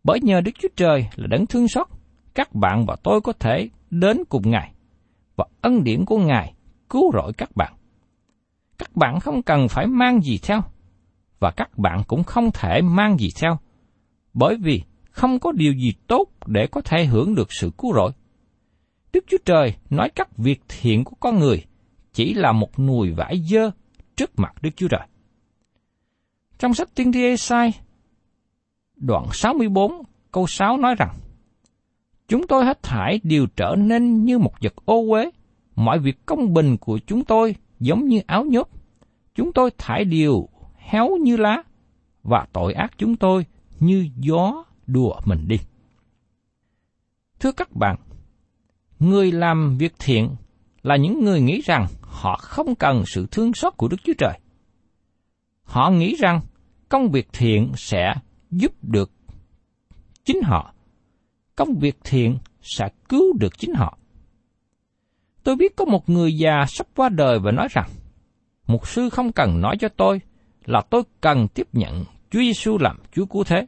Bởi 0.04 0.20
nhờ 0.22 0.40
Đức 0.40 0.52
Chúa 0.58 0.68
Trời 0.76 1.06
là 1.16 1.26
đấng 1.26 1.46
thương 1.46 1.68
xót, 1.68 1.86
các 2.34 2.54
bạn 2.54 2.86
và 2.86 2.96
tôi 3.02 3.20
có 3.20 3.32
thể 3.32 3.68
đến 3.90 4.24
cùng 4.28 4.50
Ngài, 4.50 4.72
và 5.36 5.44
ân 5.60 5.84
điển 5.84 6.04
của 6.04 6.18
Ngài 6.18 6.54
cứu 6.90 7.12
rỗi 7.12 7.33
các 7.33 7.57
bạn. 7.57 7.72
Các 8.79 8.96
bạn 8.96 9.20
không 9.20 9.42
cần 9.42 9.68
phải 9.68 9.87
mang 9.87 10.20
gì 10.20 10.38
theo, 10.42 10.61
và 11.40 11.50
các 11.50 11.79
bạn 11.79 12.03
cũng 12.09 12.24
không 12.24 12.50
thể 12.55 12.83
mang 12.83 13.18
gì 13.18 13.31
theo, 13.40 13.59
bởi 14.33 14.57
vì 14.57 14.83
không 15.11 15.38
có 15.38 15.53
điều 15.53 15.72
gì 15.72 15.92
tốt 16.07 16.26
để 16.46 16.66
có 16.66 16.81
thể 16.81 17.05
hưởng 17.05 17.35
được 17.35 17.48
sự 17.53 17.70
cứu 17.79 17.94
rỗi. 17.94 18.12
Đức 19.12 19.24
Chúa 19.29 19.38
Trời 19.44 19.74
nói 19.90 20.11
các 20.14 20.37
việc 20.37 20.61
thiện 20.68 21.05
của 21.05 21.16
con 21.20 21.38
người 21.38 21.64
chỉ 22.12 22.35
là 22.35 22.53
một 22.53 22.79
nùi 22.79 23.11
vải 23.11 23.42
dơ 23.50 23.70
trước 24.16 24.31
mặt 24.37 24.55
Đức 24.62 24.70
Chúa 24.76 24.88
Trời. 24.88 25.07
Trong 26.59 26.74
sách 26.74 26.88
tiên 26.94 27.12
tri 27.12 27.22
Esai, 27.22 27.72
đoạn 28.96 29.26
64, 29.33 29.92
câu 30.33 30.46
6 30.46 30.76
nói 30.76 30.94
rằng, 30.98 31.14
Chúng 32.29 32.46
tôi 32.46 32.64
hết 32.64 32.83
thải 32.83 33.20
đều 33.22 33.46
trở 33.57 33.74
nên 33.79 34.24
như 34.24 34.38
một 34.38 34.53
vật 34.61 34.74
ô 34.85 35.05
uế, 35.11 35.31
mọi 35.80 35.98
việc 35.98 36.26
công 36.26 36.54
bình 36.54 36.76
của 36.76 36.98
chúng 37.06 37.24
tôi 37.24 37.54
giống 37.80 38.08
như 38.08 38.20
áo 38.26 38.44
nhốt. 38.44 38.68
Chúng 39.34 39.52
tôi 39.52 39.70
thải 39.78 40.04
điều 40.04 40.48
héo 40.76 41.16
như 41.16 41.36
lá, 41.36 41.62
và 42.22 42.46
tội 42.52 42.72
ác 42.72 42.92
chúng 42.98 43.16
tôi 43.16 43.46
như 43.80 44.08
gió 44.16 44.64
đùa 44.86 45.20
mình 45.24 45.48
đi. 45.48 45.56
Thưa 47.40 47.52
các 47.52 47.72
bạn, 47.72 47.96
người 48.98 49.32
làm 49.32 49.76
việc 49.78 49.92
thiện 49.98 50.28
là 50.82 50.96
những 50.96 51.24
người 51.24 51.40
nghĩ 51.40 51.60
rằng 51.64 51.86
họ 52.00 52.36
không 52.36 52.74
cần 52.74 53.02
sự 53.06 53.26
thương 53.30 53.52
xót 53.54 53.76
của 53.76 53.88
Đức 53.88 53.96
Chúa 54.04 54.14
Trời. 54.18 54.40
Họ 55.62 55.90
nghĩ 55.90 56.16
rằng 56.18 56.40
công 56.88 57.10
việc 57.10 57.28
thiện 57.32 57.72
sẽ 57.76 58.14
giúp 58.50 58.72
được 58.82 59.12
chính 60.24 60.42
họ. 60.42 60.74
Công 61.56 61.78
việc 61.78 61.96
thiện 62.04 62.38
sẽ 62.62 62.88
cứu 63.08 63.32
được 63.38 63.58
chính 63.58 63.74
họ. 63.74 63.98
Tôi 65.44 65.57
biết 65.57 65.76
có 65.76 65.85
một 65.85 66.09
người 66.09 66.37
già 66.37 66.64
sắp 66.68 66.87
qua 66.96 67.09
đời 67.09 67.38
và 67.38 67.53
nói 67.53 67.68
rằng, 67.70 67.88
Mục 68.70 68.88
sư 68.88 69.11
không 69.11 69.33
cần 69.33 69.61
nói 69.61 69.76
cho 69.81 69.88
tôi 69.88 70.20
là 70.64 70.81
tôi 70.90 71.03
cần 71.20 71.48
tiếp 71.48 71.68
nhận 71.72 72.05
Chúa 72.31 72.40
Giêsu 72.40 72.79
làm 72.79 72.98
Chúa 73.12 73.26
cứu 73.26 73.44
thế. 73.44 73.66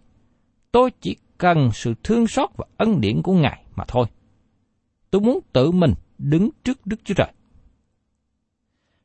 Tôi 0.73 0.91
chỉ 1.01 1.17
cần 1.39 1.71
sự 1.73 1.95
thương 2.05 2.27
xót 2.27 2.51
và 2.57 2.65
ân 2.77 3.01
điển 3.01 3.23
của 3.23 3.33
Ngài 3.33 3.65
mà 3.77 3.85
thôi. 3.89 4.07
Tôi 5.11 5.21
muốn 5.21 5.39
tự 5.53 5.71
mình 5.71 5.95
đứng 6.19 6.51
trước 6.65 6.87
Đức 6.87 6.97
Chúa 7.05 7.15
Trời. 7.15 7.33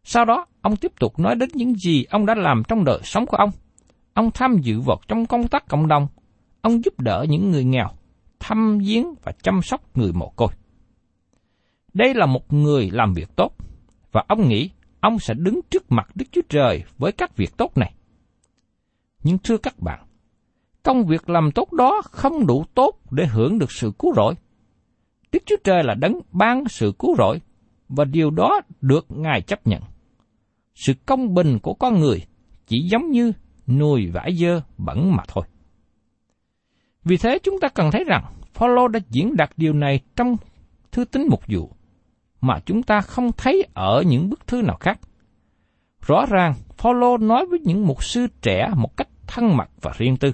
Sau 0.03 0.25
đó, 0.25 0.45
ông 0.61 0.75
tiếp 0.75 0.91
tục 0.99 1.19
nói 1.19 1.35
đến 1.35 1.49
những 1.53 1.75
gì 1.75 2.03
ông 2.03 2.25
đã 2.25 2.35
làm 2.35 2.63
trong 2.67 2.83
đời 2.83 2.99
sống 3.03 3.25
của 3.25 3.37
ông. 3.37 3.51
Ông 4.13 4.31
tham 4.33 4.57
dự 4.61 4.79
vào 4.79 4.99
trong 5.07 5.25
công 5.25 5.47
tác 5.47 5.67
cộng 5.67 5.87
đồng. 5.87 6.07
Ông 6.61 6.83
giúp 6.85 6.99
đỡ 6.99 7.25
những 7.29 7.51
người 7.51 7.63
nghèo, 7.63 7.89
thăm 8.39 8.77
viếng 8.77 9.13
và 9.23 9.31
chăm 9.43 9.61
sóc 9.61 9.97
người 9.97 10.11
mồ 10.13 10.29
côi. 10.29 10.49
Đây 11.97 12.13
là 12.13 12.25
một 12.25 12.53
người 12.53 12.89
làm 12.91 13.13
việc 13.13 13.35
tốt, 13.35 13.53
và 14.11 14.23
ông 14.27 14.47
nghĩ 14.47 14.69
ông 14.99 15.19
sẽ 15.19 15.33
đứng 15.33 15.59
trước 15.69 15.91
mặt 15.91 16.09
Đức 16.15 16.25
Chúa 16.31 16.41
Trời 16.49 16.83
với 16.97 17.11
các 17.11 17.37
việc 17.37 17.57
tốt 17.57 17.77
này. 17.77 17.93
Nhưng 19.23 19.37
thưa 19.43 19.57
các 19.57 19.79
bạn, 19.79 20.05
công 20.83 21.05
việc 21.05 21.29
làm 21.29 21.51
tốt 21.51 21.73
đó 21.73 22.01
không 22.11 22.47
đủ 22.47 22.65
tốt 22.73 22.99
để 23.11 23.25
hưởng 23.25 23.59
được 23.59 23.71
sự 23.71 23.91
cứu 23.99 24.13
rỗi. 24.15 24.33
Đức 25.31 25.43
Chúa 25.45 25.55
Trời 25.63 25.83
là 25.83 25.93
đấng 25.93 26.19
ban 26.31 26.67
sự 26.67 26.93
cứu 26.99 27.15
rỗi, 27.17 27.41
và 27.89 28.05
điều 28.05 28.29
đó 28.29 28.61
được 28.81 29.05
Ngài 29.09 29.41
chấp 29.41 29.67
nhận. 29.67 29.81
Sự 30.75 30.93
công 31.05 31.33
bình 31.33 31.59
của 31.59 31.73
con 31.73 31.99
người 31.99 32.23
chỉ 32.67 32.77
giống 32.91 33.11
như 33.11 33.31
nuôi 33.67 34.11
vải 34.13 34.35
dơ 34.35 34.61
bẩn 34.77 35.15
mà 35.15 35.23
thôi. 35.27 35.45
Vì 37.03 37.17
thế 37.17 37.39
chúng 37.43 37.59
ta 37.59 37.67
cần 37.67 37.91
thấy 37.91 38.03
rằng 38.07 38.23
Phaolô 38.53 38.87
đã 38.87 38.99
diễn 39.09 39.35
đạt 39.35 39.49
điều 39.57 39.73
này 39.73 39.99
trong 40.15 40.35
thư 40.91 41.05
tín 41.05 41.27
mục 41.29 41.41
vụ 41.47 41.71
mà 42.41 42.59
chúng 42.65 42.83
ta 42.83 43.01
không 43.01 43.31
thấy 43.37 43.67
ở 43.73 44.03
những 44.07 44.29
bức 44.29 44.47
thư 44.47 44.61
nào 44.61 44.77
khác. 44.79 44.99
Rõ 46.01 46.25
ràng, 46.25 46.53
Phaolô 46.77 47.17
nói 47.17 47.45
với 47.45 47.59
những 47.59 47.87
mục 47.87 48.03
sư 48.03 48.27
trẻ 48.41 48.69
một 48.75 48.97
cách 48.97 49.07
thân 49.27 49.57
mật 49.57 49.69
và 49.81 49.91
riêng 49.97 50.17
tư. 50.17 50.31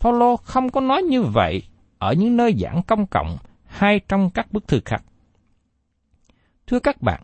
Phaolô 0.00 0.36
không 0.36 0.70
có 0.70 0.80
nói 0.80 1.02
như 1.02 1.22
vậy 1.22 1.62
ở 1.98 2.12
những 2.12 2.36
nơi 2.36 2.54
giảng 2.58 2.82
công 2.82 3.06
cộng 3.06 3.36
hay 3.64 4.00
trong 4.08 4.30
các 4.30 4.52
bức 4.52 4.68
thư 4.68 4.80
khác. 4.84 5.02
Thưa 6.66 6.78
các 6.78 7.02
bạn, 7.02 7.22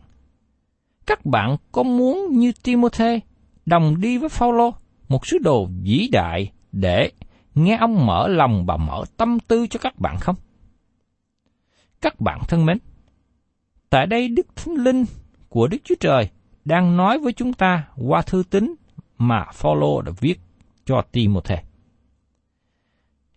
các 1.05 1.25
bạn 1.25 1.57
có 1.71 1.83
muốn 1.83 2.27
như 2.31 2.51
Timothy 2.63 3.19
đồng 3.65 4.01
đi 4.01 4.17
với 4.17 4.29
Phaolô, 4.29 4.73
một 5.09 5.27
sứ 5.27 5.37
đồ 5.37 5.67
vĩ 5.83 6.09
đại 6.11 6.51
để 6.71 7.11
nghe 7.55 7.77
ông 7.77 8.05
mở 8.05 8.27
lòng 8.27 8.65
và 8.65 8.77
mở 8.77 9.03
tâm 9.17 9.39
tư 9.39 9.67
cho 9.67 9.79
các 9.79 9.99
bạn 9.99 10.17
không? 10.19 10.35
Các 12.01 12.21
bạn 12.21 12.39
thân 12.47 12.65
mến, 12.65 12.77
tại 13.91 14.07
đây 14.07 14.27
Đức 14.27 14.55
Thánh 14.55 14.75
Linh 14.75 15.05
của 15.49 15.67
Đức 15.67 15.77
Chúa 15.83 15.95
Trời 15.99 16.29
đang 16.65 16.97
nói 16.97 17.19
với 17.19 17.33
chúng 17.33 17.53
ta 17.53 17.87
qua 17.97 18.21
thư 18.21 18.43
tín 18.49 18.75
mà 19.17 19.45
Phaolô 19.53 20.01
đã 20.01 20.11
viết 20.19 20.39
cho 20.85 21.01
Timothy. 21.11 21.55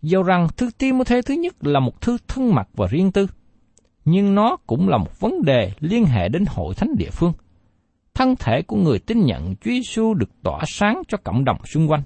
Dẫu 0.01 0.23
rằng 0.23 0.47
thư 0.57 0.69
Timothy 0.77 1.21
thứ 1.21 1.33
nhất 1.33 1.55
là 1.61 1.79
một 1.79 2.01
thư 2.01 2.17
thân 2.27 2.55
mật 2.55 2.67
và 2.73 2.87
riêng 2.87 3.11
tư, 3.11 3.27
nhưng 4.05 4.35
nó 4.35 4.57
cũng 4.67 4.89
là 4.89 4.97
một 4.97 5.19
vấn 5.19 5.41
đề 5.41 5.71
liên 5.79 6.05
hệ 6.05 6.29
đến 6.29 6.45
hội 6.47 6.75
thánh 6.75 6.95
địa 6.97 7.09
phương. 7.11 7.33
Thân 8.13 8.35
thể 8.35 8.61
của 8.61 8.77
người 8.77 8.99
tin 8.99 9.25
nhận 9.25 9.55
Chúa 9.55 9.71
Giêsu 9.71 10.13
được 10.13 10.29
tỏa 10.43 10.59
sáng 10.67 11.01
cho 11.07 11.17
cộng 11.23 11.45
đồng 11.45 11.65
xung 11.65 11.91
quanh. 11.91 12.03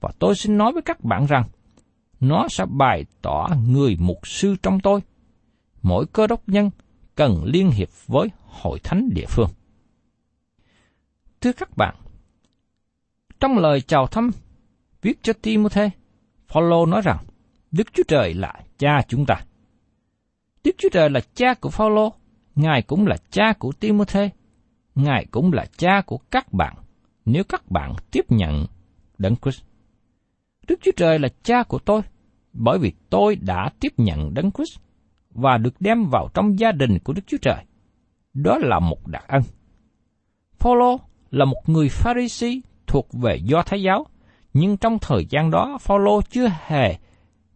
Và 0.00 0.10
tôi 0.18 0.34
xin 0.34 0.58
nói 0.58 0.72
với 0.72 0.82
các 0.82 1.04
bạn 1.04 1.26
rằng, 1.26 1.44
nó 2.20 2.46
sẽ 2.48 2.64
bày 2.66 3.04
tỏ 3.22 3.48
người 3.68 3.96
mục 4.00 4.26
sư 4.26 4.56
trong 4.62 4.80
tôi. 4.80 5.00
Mỗi 5.82 6.06
cơ 6.06 6.26
đốc 6.26 6.48
nhân 6.48 6.70
cần 7.16 7.44
liên 7.44 7.70
hiệp 7.70 7.88
với 8.06 8.28
hội 8.44 8.78
thánh 8.84 9.08
địa 9.14 9.26
phương. 9.28 9.48
Thưa 11.40 11.52
các 11.52 11.76
bạn, 11.76 11.96
trong 13.40 13.58
lời 13.58 13.80
chào 13.80 14.06
thăm 14.06 14.30
viết 15.02 15.18
cho 15.22 15.32
Timothy, 15.32 15.88
Phaolô 16.48 16.86
nói 16.86 17.00
rằng 17.04 17.24
Đức 17.70 17.92
Chúa 17.92 18.02
Trời 18.08 18.34
là 18.34 18.54
cha 18.78 19.02
chúng 19.08 19.26
ta. 19.26 19.34
Đức 20.64 20.74
Chúa 20.78 20.88
Trời 20.92 21.10
là 21.10 21.20
cha 21.34 21.54
của 21.54 21.70
Phaolô, 21.70 22.12
Ngài 22.54 22.82
cũng 22.82 23.06
là 23.06 23.16
cha 23.30 23.52
của 23.58 23.72
Timothy, 23.72 24.28
Ngài 24.94 25.26
cũng 25.30 25.52
là 25.52 25.66
cha 25.76 26.02
của 26.06 26.18
các 26.30 26.52
bạn 26.52 26.76
nếu 27.24 27.44
các 27.44 27.70
bạn 27.70 27.94
tiếp 28.10 28.24
nhận 28.28 28.66
Đấng 29.18 29.36
Christ. 29.36 29.62
Đức 30.68 30.78
Chúa 30.82 30.92
Trời 30.96 31.18
là 31.18 31.28
cha 31.42 31.62
của 31.62 31.78
tôi, 31.78 32.02
bởi 32.52 32.78
vì 32.78 32.92
tôi 33.10 33.36
đã 33.36 33.70
tiếp 33.80 33.92
nhận 33.96 34.34
Đấng 34.34 34.50
Christ 34.50 34.78
và 35.36 35.58
được 35.58 35.80
đem 35.80 36.08
vào 36.10 36.28
trong 36.34 36.58
gia 36.58 36.72
đình 36.72 36.98
của 36.98 37.12
Đức 37.12 37.22
Chúa 37.26 37.36
Trời. 37.42 37.64
Đó 38.34 38.58
là 38.60 38.78
một 38.78 39.06
đặc 39.06 39.24
ân. 39.28 39.42
Phaolô 40.58 41.00
là 41.30 41.44
một 41.44 41.62
người 41.66 41.88
Pharisee 41.88 42.60
thuộc 42.86 43.08
về 43.12 43.36
Do 43.36 43.62
Thái 43.62 43.82
giáo, 43.82 44.06
nhưng 44.54 44.76
trong 44.76 44.98
thời 44.98 45.26
gian 45.30 45.50
đó 45.50 45.78
Phaolô 45.80 46.20
chưa 46.22 46.48
hề 46.66 46.96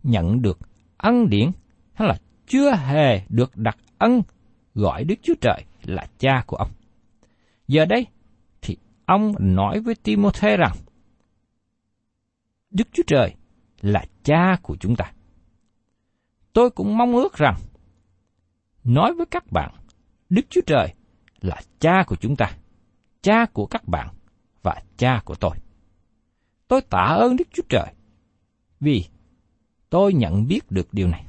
nhận 0.02 0.42
được 0.42 0.58
ân 0.96 1.28
điển 1.28 1.50
hay 1.92 2.08
là 2.08 2.16
chưa 2.46 2.74
hề 2.74 3.22
được 3.28 3.56
đặt 3.56 3.76
ân 3.98 4.22
gọi 4.74 5.04
Đức 5.04 5.14
Chúa 5.22 5.34
Trời 5.40 5.64
là 5.84 6.06
cha 6.18 6.44
của 6.46 6.56
ông. 6.56 6.70
Giờ 7.68 7.84
đây 7.84 8.06
thì 8.62 8.76
ông 9.06 9.32
nói 9.38 9.80
với 9.80 9.94
Timothy 9.94 10.56
rằng 10.56 10.76
Đức 12.70 12.88
Chúa 12.92 13.02
Trời 13.06 13.34
là 13.80 14.04
cha 14.22 14.56
của 14.62 14.76
chúng 14.80 14.96
ta. 14.96 15.12
Tôi 16.52 16.70
cũng 16.70 16.98
mong 16.98 17.12
ước 17.12 17.36
rằng 17.36 17.54
nói 18.94 19.14
với 19.14 19.26
các 19.26 19.52
bạn 19.52 19.70
Đức 20.30 20.42
Chúa 20.50 20.60
Trời 20.66 20.94
là 21.40 21.60
cha 21.80 22.04
của 22.06 22.16
chúng 22.16 22.36
ta, 22.36 22.56
cha 23.22 23.46
của 23.52 23.66
các 23.66 23.88
bạn 23.88 24.08
và 24.62 24.82
cha 24.96 25.20
của 25.24 25.34
tôi. 25.34 25.50
Tôi 26.68 26.80
tạ 26.80 27.16
ơn 27.18 27.36
Đức 27.36 27.48
Chúa 27.52 27.62
Trời 27.68 27.86
vì 28.80 29.04
tôi 29.90 30.14
nhận 30.14 30.46
biết 30.48 30.70
được 30.70 30.94
điều 30.94 31.08
này. 31.08 31.24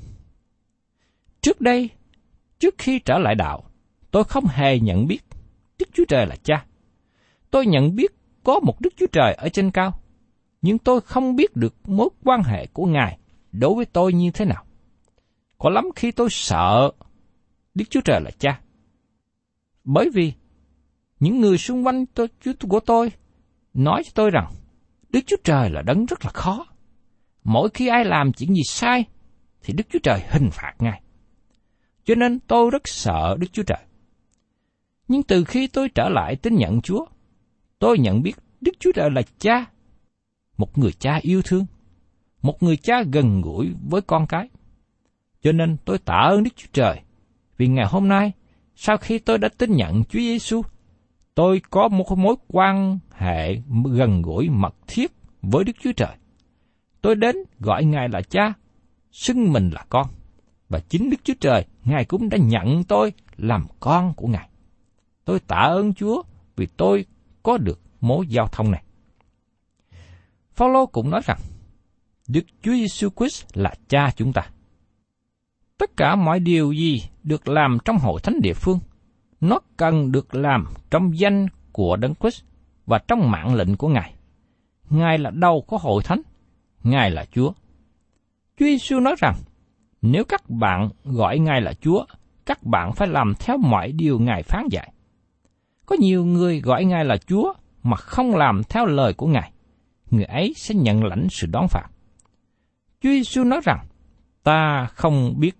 Trước 1.41 1.61
đây, 1.61 1.89
trước 2.59 2.75
khi 2.77 2.99
trở 2.99 3.17
lại 3.17 3.35
đạo, 3.35 3.63
tôi 4.11 4.23
không 4.23 4.45
hề 4.45 4.79
nhận 4.79 5.07
biết 5.07 5.19
Đức 5.79 5.89
Chúa 5.93 6.05
Trời 6.07 6.25
là 6.27 6.35
cha. 6.43 6.65
Tôi 7.51 7.65
nhận 7.65 7.95
biết 7.95 8.11
có 8.43 8.59
một 8.59 8.81
Đức 8.81 8.93
Chúa 8.97 9.07
Trời 9.11 9.33
ở 9.33 9.49
trên 9.49 9.71
cao, 9.71 9.99
nhưng 10.61 10.77
tôi 10.77 11.01
không 11.01 11.35
biết 11.35 11.55
được 11.55 11.75
mối 11.85 12.09
quan 12.23 12.43
hệ 12.43 12.67
của 12.67 12.85
Ngài 12.85 13.17
đối 13.51 13.75
với 13.75 13.85
tôi 13.85 14.13
như 14.13 14.31
thế 14.31 14.45
nào. 14.45 14.65
Có 15.57 15.69
lắm 15.69 15.85
khi 15.95 16.11
tôi 16.11 16.27
sợ 16.29 16.91
Đức 17.73 17.85
Chúa 17.89 18.01
Trời 18.01 18.21
là 18.21 18.31
cha. 18.39 18.61
Bởi 19.83 20.09
vì 20.13 20.33
những 21.19 21.41
người 21.41 21.57
xung 21.57 21.85
quanh 21.85 22.05
tôi, 22.05 22.27
của 22.69 22.79
tôi 22.79 23.11
nói 23.73 24.03
cho 24.05 24.11
tôi 24.15 24.29
rằng 24.31 24.53
Đức 25.09 25.19
Chúa 25.27 25.37
Trời 25.43 25.69
là 25.69 25.81
đấng 25.81 26.05
rất 26.05 26.25
là 26.25 26.31
khó. 26.31 26.67
Mỗi 27.43 27.69
khi 27.73 27.87
ai 27.87 28.05
làm 28.05 28.33
chuyện 28.33 28.55
gì 28.55 28.63
sai 28.65 29.05
thì 29.63 29.73
Đức 29.73 29.83
Chúa 29.89 29.99
Trời 30.03 30.19
hình 30.29 30.49
phạt 30.51 30.73
ngay. 30.79 31.01
Cho 32.03 32.15
nên 32.15 32.39
tôi 32.39 32.69
rất 32.71 32.87
sợ 32.87 33.37
Đức 33.39 33.47
Chúa 33.53 33.63
Trời. 33.63 33.79
Nhưng 35.07 35.23
từ 35.23 35.43
khi 35.43 35.67
tôi 35.67 35.89
trở 35.89 36.09
lại 36.09 36.35
tin 36.35 36.55
nhận 36.55 36.81
Chúa, 36.81 37.05
tôi 37.79 37.99
nhận 37.99 38.21
biết 38.21 38.33
Đức 38.61 38.71
Chúa 38.79 38.91
Trời 38.95 39.11
là 39.11 39.21
cha, 39.39 39.65
một 40.57 40.77
người 40.77 40.91
cha 40.91 41.19
yêu 41.21 41.41
thương, 41.41 41.65
một 42.41 42.63
người 42.63 42.77
cha 42.77 43.03
gần 43.11 43.41
gũi 43.41 43.73
với 43.89 44.01
con 44.01 44.27
cái. 44.27 44.49
Cho 45.41 45.51
nên 45.51 45.77
tôi 45.85 45.97
tạ 45.97 46.27
ơn 46.29 46.43
Đức 46.43 46.51
Chúa 46.55 46.69
Trời 46.73 47.01
vì 47.61 47.67
ngày 47.67 47.85
hôm 47.89 48.07
nay, 48.07 48.31
sau 48.75 48.97
khi 48.97 49.19
tôi 49.19 49.37
đã 49.37 49.49
tin 49.57 49.75
nhận 49.75 50.03
Chúa 50.03 50.19
Giêsu, 50.19 50.61
tôi 51.35 51.61
có 51.69 51.87
một 51.87 52.17
mối 52.17 52.35
quan 52.47 52.99
hệ 53.11 53.55
gần 53.85 54.21
gũi 54.21 54.49
mật 54.49 54.75
thiết 54.87 55.11
với 55.41 55.63
Đức 55.63 55.73
Chúa 55.83 55.91
Trời. 55.91 56.15
Tôi 57.01 57.15
đến 57.15 57.35
gọi 57.59 57.83
Ngài 57.83 58.09
là 58.09 58.21
cha, 58.21 58.53
xưng 59.11 59.53
mình 59.53 59.69
là 59.69 59.85
con. 59.89 60.07
Và 60.69 60.79
chính 60.79 61.09
Đức 61.09 61.17
Chúa 61.23 61.33
Trời, 61.39 61.65
Ngài 61.85 62.05
cũng 62.05 62.29
đã 62.29 62.37
nhận 62.37 62.83
tôi 62.83 63.13
làm 63.37 63.65
con 63.79 64.13
của 64.13 64.27
Ngài. 64.27 64.49
Tôi 65.25 65.39
tạ 65.39 65.59
ơn 65.59 65.93
Chúa 65.93 66.23
vì 66.55 66.65
tôi 66.77 67.05
có 67.43 67.57
được 67.57 67.81
mối 68.01 68.27
giao 68.27 68.47
thông 68.47 68.71
này. 68.71 68.83
Phaolô 70.53 70.85
cũng 70.85 71.09
nói 71.09 71.21
rằng, 71.25 71.39
Đức 72.27 72.43
Chúa 72.61 72.73
Giêsu 72.73 73.09
Christ 73.17 73.45
là 73.53 73.73
cha 73.87 74.11
chúng 74.15 74.33
ta. 74.33 74.49
Tất 75.81 75.97
cả 75.97 76.15
mọi 76.15 76.39
điều 76.39 76.71
gì 76.71 77.03
được 77.23 77.47
làm 77.47 77.77
trong 77.85 77.97
hội 77.97 78.21
thánh 78.23 78.41
địa 78.41 78.53
phương, 78.53 78.79
nó 79.39 79.59
cần 79.77 80.11
được 80.11 80.35
làm 80.35 80.65
trong 80.91 81.19
danh 81.19 81.47
của 81.71 81.95
Đấng 81.95 82.15
Christ 82.15 82.43
và 82.85 82.99
trong 83.07 83.31
mạng 83.31 83.55
lệnh 83.55 83.77
của 83.77 83.87
Ngài. 83.87 84.13
Ngài 84.89 85.17
là 85.17 85.29
đầu 85.29 85.63
của 85.67 85.77
hội 85.77 86.03
thánh, 86.03 86.21
Ngài 86.83 87.11
là 87.11 87.25
Chúa. 87.31 87.51
Chúa 88.59 88.65
Giêsu 88.65 88.99
nói 88.99 89.15
rằng, 89.17 89.35
nếu 90.01 90.23
các 90.23 90.49
bạn 90.49 90.89
gọi 91.03 91.39
Ngài 91.39 91.61
là 91.61 91.73
Chúa, 91.73 92.05
các 92.45 92.63
bạn 92.63 92.93
phải 92.93 93.07
làm 93.07 93.33
theo 93.39 93.57
mọi 93.57 93.91
điều 93.91 94.19
Ngài 94.19 94.43
phán 94.43 94.67
dạy. 94.71 94.93
Có 95.85 95.95
nhiều 95.99 96.25
người 96.25 96.61
gọi 96.61 96.85
Ngài 96.85 97.05
là 97.05 97.17
Chúa 97.17 97.53
mà 97.83 97.97
không 97.97 98.35
làm 98.35 98.61
theo 98.69 98.85
lời 98.85 99.13
của 99.13 99.27
Ngài. 99.27 99.51
Người 100.11 100.25
ấy 100.25 100.53
sẽ 100.55 100.75
nhận 100.75 101.03
lãnh 101.03 101.27
sự 101.29 101.47
đón 101.51 101.67
phạt. 101.67 101.87
Chúa 103.01 103.09
Giêsu 103.09 103.43
nói 103.43 103.61
rằng, 103.63 103.85
ta 104.43 104.85
không 104.85 105.33
biết. 105.39 105.55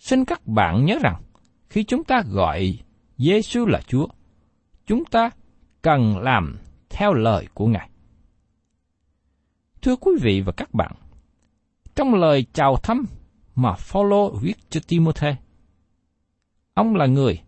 Xin 0.00 0.24
các 0.24 0.46
bạn 0.46 0.84
nhớ 0.84 0.98
rằng, 1.02 1.22
khi 1.68 1.84
chúng 1.84 2.04
ta 2.04 2.22
gọi 2.26 2.78
Giêsu 3.18 3.66
là 3.66 3.80
Chúa, 3.86 4.06
chúng 4.86 5.04
ta 5.04 5.30
cần 5.82 6.18
làm 6.18 6.58
theo 6.90 7.12
lời 7.12 7.48
của 7.54 7.66
Ngài. 7.66 7.90
Thưa 9.82 9.96
quý 9.96 10.12
vị 10.20 10.40
và 10.40 10.52
các 10.52 10.74
bạn, 10.74 10.92
trong 11.94 12.14
lời 12.14 12.46
chào 12.52 12.76
thăm 12.76 13.04
mà 13.54 13.74
Phaolô 13.74 14.30
viết 14.30 14.54
cho 14.70 14.80
Timôthê, 14.88 15.36
ông 16.74 16.94
là 16.94 17.06
người 17.06 17.42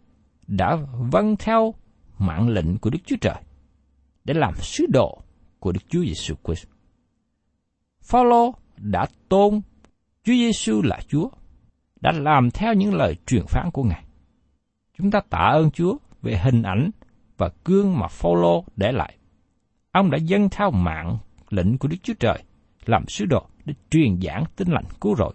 đã 0.47 0.77
vâng 1.13 1.37
theo 1.37 1.75
mạng 2.19 2.49
lệnh 2.49 2.79
của 2.79 2.91
Đức 2.91 2.99
Chúa 3.07 3.17
Trời 3.21 3.43
để 4.25 4.35
làm 4.35 4.55
sứ 4.57 4.87
đồ 4.93 5.23
của 5.59 5.73
Đức 5.73 5.81
Chúa 5.89 6.05
Giêsu 6.05 6.35
Christ. 6.45 6.67
Phaolô 8.03 8.55
đã 8.77 9.07
tôn 9.29 9.61
Chúa 10.25 10.33
Giêsu 10.33 10.83
là 10.83 11.01
Chúa, 11.09 11.29
đã 12.03 12.13
làm 12.13 12.51
theo 12.51 12.75
những 12.75 12.95
lời 12.95 13.17
truyền 13.27 13.47
phán 13.47 13.71
của 13.71 13.83
Ngài. 13.83 14.05
Chúng 14.99 15.11
ta 15.11 15.21
tạ 15.31 15.51
ơn 15.53 15.71
Chúa 15.71 15.97
về 16.23 16.39
hình 16.45 16.63
ảnh 16.63 16.91
và 17.39 17.51
gương 17.65 17.99
mà 17.99 18.09
Phaolô 18.09 18.65
để 18.77 18.93
lại. 18.93 19.17
Ông 19.93 20.11
đã 20.11 20.19
dâng 20.19 20.49
theo 20.49 20.71
mạng 20.71 21.19
lệnh 21.51 21.79
của 21.79 21.89
Đức 21.89 21.97
Chúa 22.03 22.15
Trời 22.21 22.43
làm 22.87 23.09
sứ 23.09 23.25
đồ 23.25 23.47
để 23.65 23.75
truyền 23.91 24.21
giảng 24.21 24.45
tin 24.57 24.69
lành 24.69 24.85
cứu 25.01 25.17
rỗi. 25.17 25.35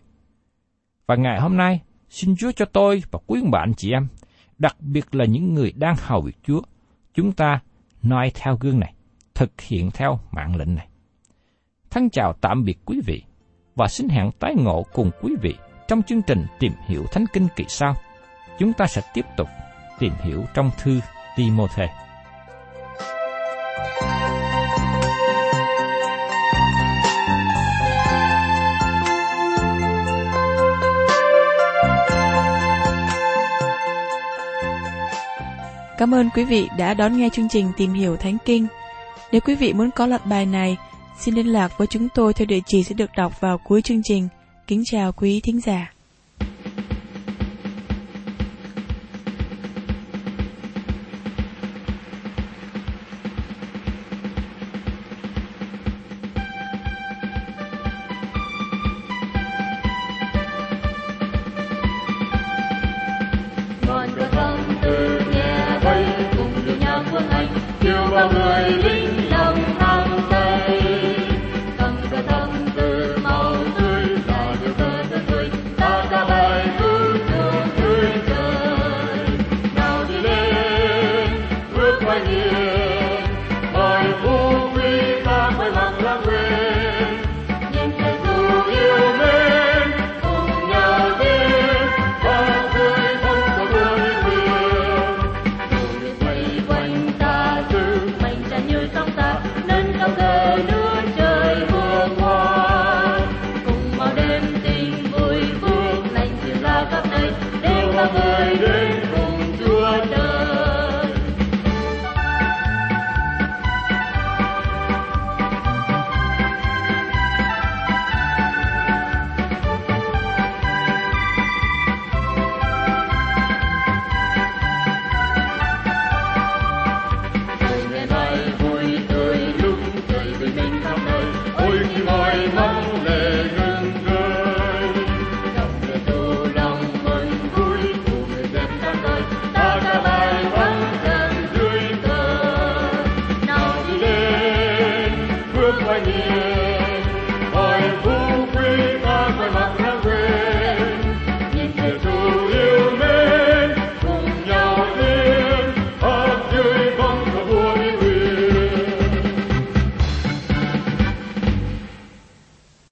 Và 1.08 1.16
ngày 1.16 1.40
hôm 1.40 1.58
nay, 1.58 1.82
xin 2.10 2.36
Chúa 2.36 2.52
cho 2.52 2.66
tôi 2.66 3.04
và 3.12 3.20
quý 3.28 3.42
bạn 3.52 3.74
chị 3.78 3.92
em, 3.92 4.08
đặc 4.58 4.76
biệt 4.80 5.16
là 5.16 5.26
những 5.26 5.54
người 5.54 5.72
đang 5.72 5.96
hầu 6.00 6.22
việc 6.22 6.38
Chúa, 6.44 6.62
chúng 7.14 7.32
ta 7.32 7.60
noi 8.04 8.32
theo 8.36 8.58
gương 8.60 8.80
này, 8.80 8.94
thực 9.36 9.62
hiện 9.62 9.92
theo 9.92 10.20
mạng 10.32 10.56
lệnh 10.56 10.76
này. 10.76 10.88
Thân 11.90 12.10
chào 12.10 12.34
tạm 12.34 12.64
biệt 12.64 12.78
quý 12.86 13.02
vị 13.06 13.24
và 13.76 13.88
xin 13.88 14.10
hẹn 14.10 14.32
tái 14.40 14.56
ngộ 14.56 14.86
cùng 14.94 15.12
quý 15.22 15.36
vị 15.42 15.56
trong 15.88 16.04
chương 16.04 16.22
trình 16.22 16.46
tìm 16.60 16.74
hiểu 16.86 17.06
Thánh 17.12 17.26
Kinh 17.34 17.48
kỳ 17.56 17.66
sau. 17.68 17.96
Chúng 18.60 18.74
ta 18.74 18.88
sẽ 18.88 19.02
tiếp 19.14 19.26
tục 19.38 19.48
tìm 20.00 20.14
hiểu 20.24 20.44
trong 20.54 20.72
thư 20.78 21.00
Timothy. 21.36 21.84
Cảm 35.98 36.14
ơn 36.14 36.30
quý 36.36 36.44
vị 36.44 36.70
đã 36.78 36.94
đón 36.94 37.18
nghe 37.18 37.30
chương 37.34 37.50
trình 37.50 37.72
Tìm 37.78 37.94
hiểu 37.94 38.18
Thánh 38.18 38.38
Kinh. 38.46 38.68
Nếu 39.32 39.42
quý 39.42 39.56
vị 39.56 39.74
muốn 39.74 39.92
có 39.92 40.06
loạt 40.06 40.26
bài 40.26 40.46
này, 40.46 40.78
xin 41.20 41.36
liên 41.36 41.48
lạc 41.48 41.78
với 41.78 41.88
chúng 41.88 42.10
tôi 42.10 42.34
theo 42.34 42.46
địa 42.46 42.60
chỉ 42.66 42.84
sẽ 42.84 42.94
được 42.94 43.10
đọc 43.18 43.42
vào 43.42 43.58
cuối 43.58 43.82
chương 43.82 44.02
trình. 44.04 44.28
Kính 44.68 44.84
chào 44.86 45.12
quý 45.12 45.42
thính 45.44 45.60
giả. 45.62 45.94
ngọn 63.88 64.10
cờ 64.16 64.30
thông 64.32 64.60
từ 64.82 65.22
nhẹ 65.34 65.80
bay 65.84 66.06
cùng 66.38 66.52
điệu 66.66 66.76
nhạc 66.80 67.04
quân 67.12 67.30
anh 67.30 67.48
yêu 67.82 68.08
bao 68.12 68.32
người 68.34 68.72
lính. 68.72 68.97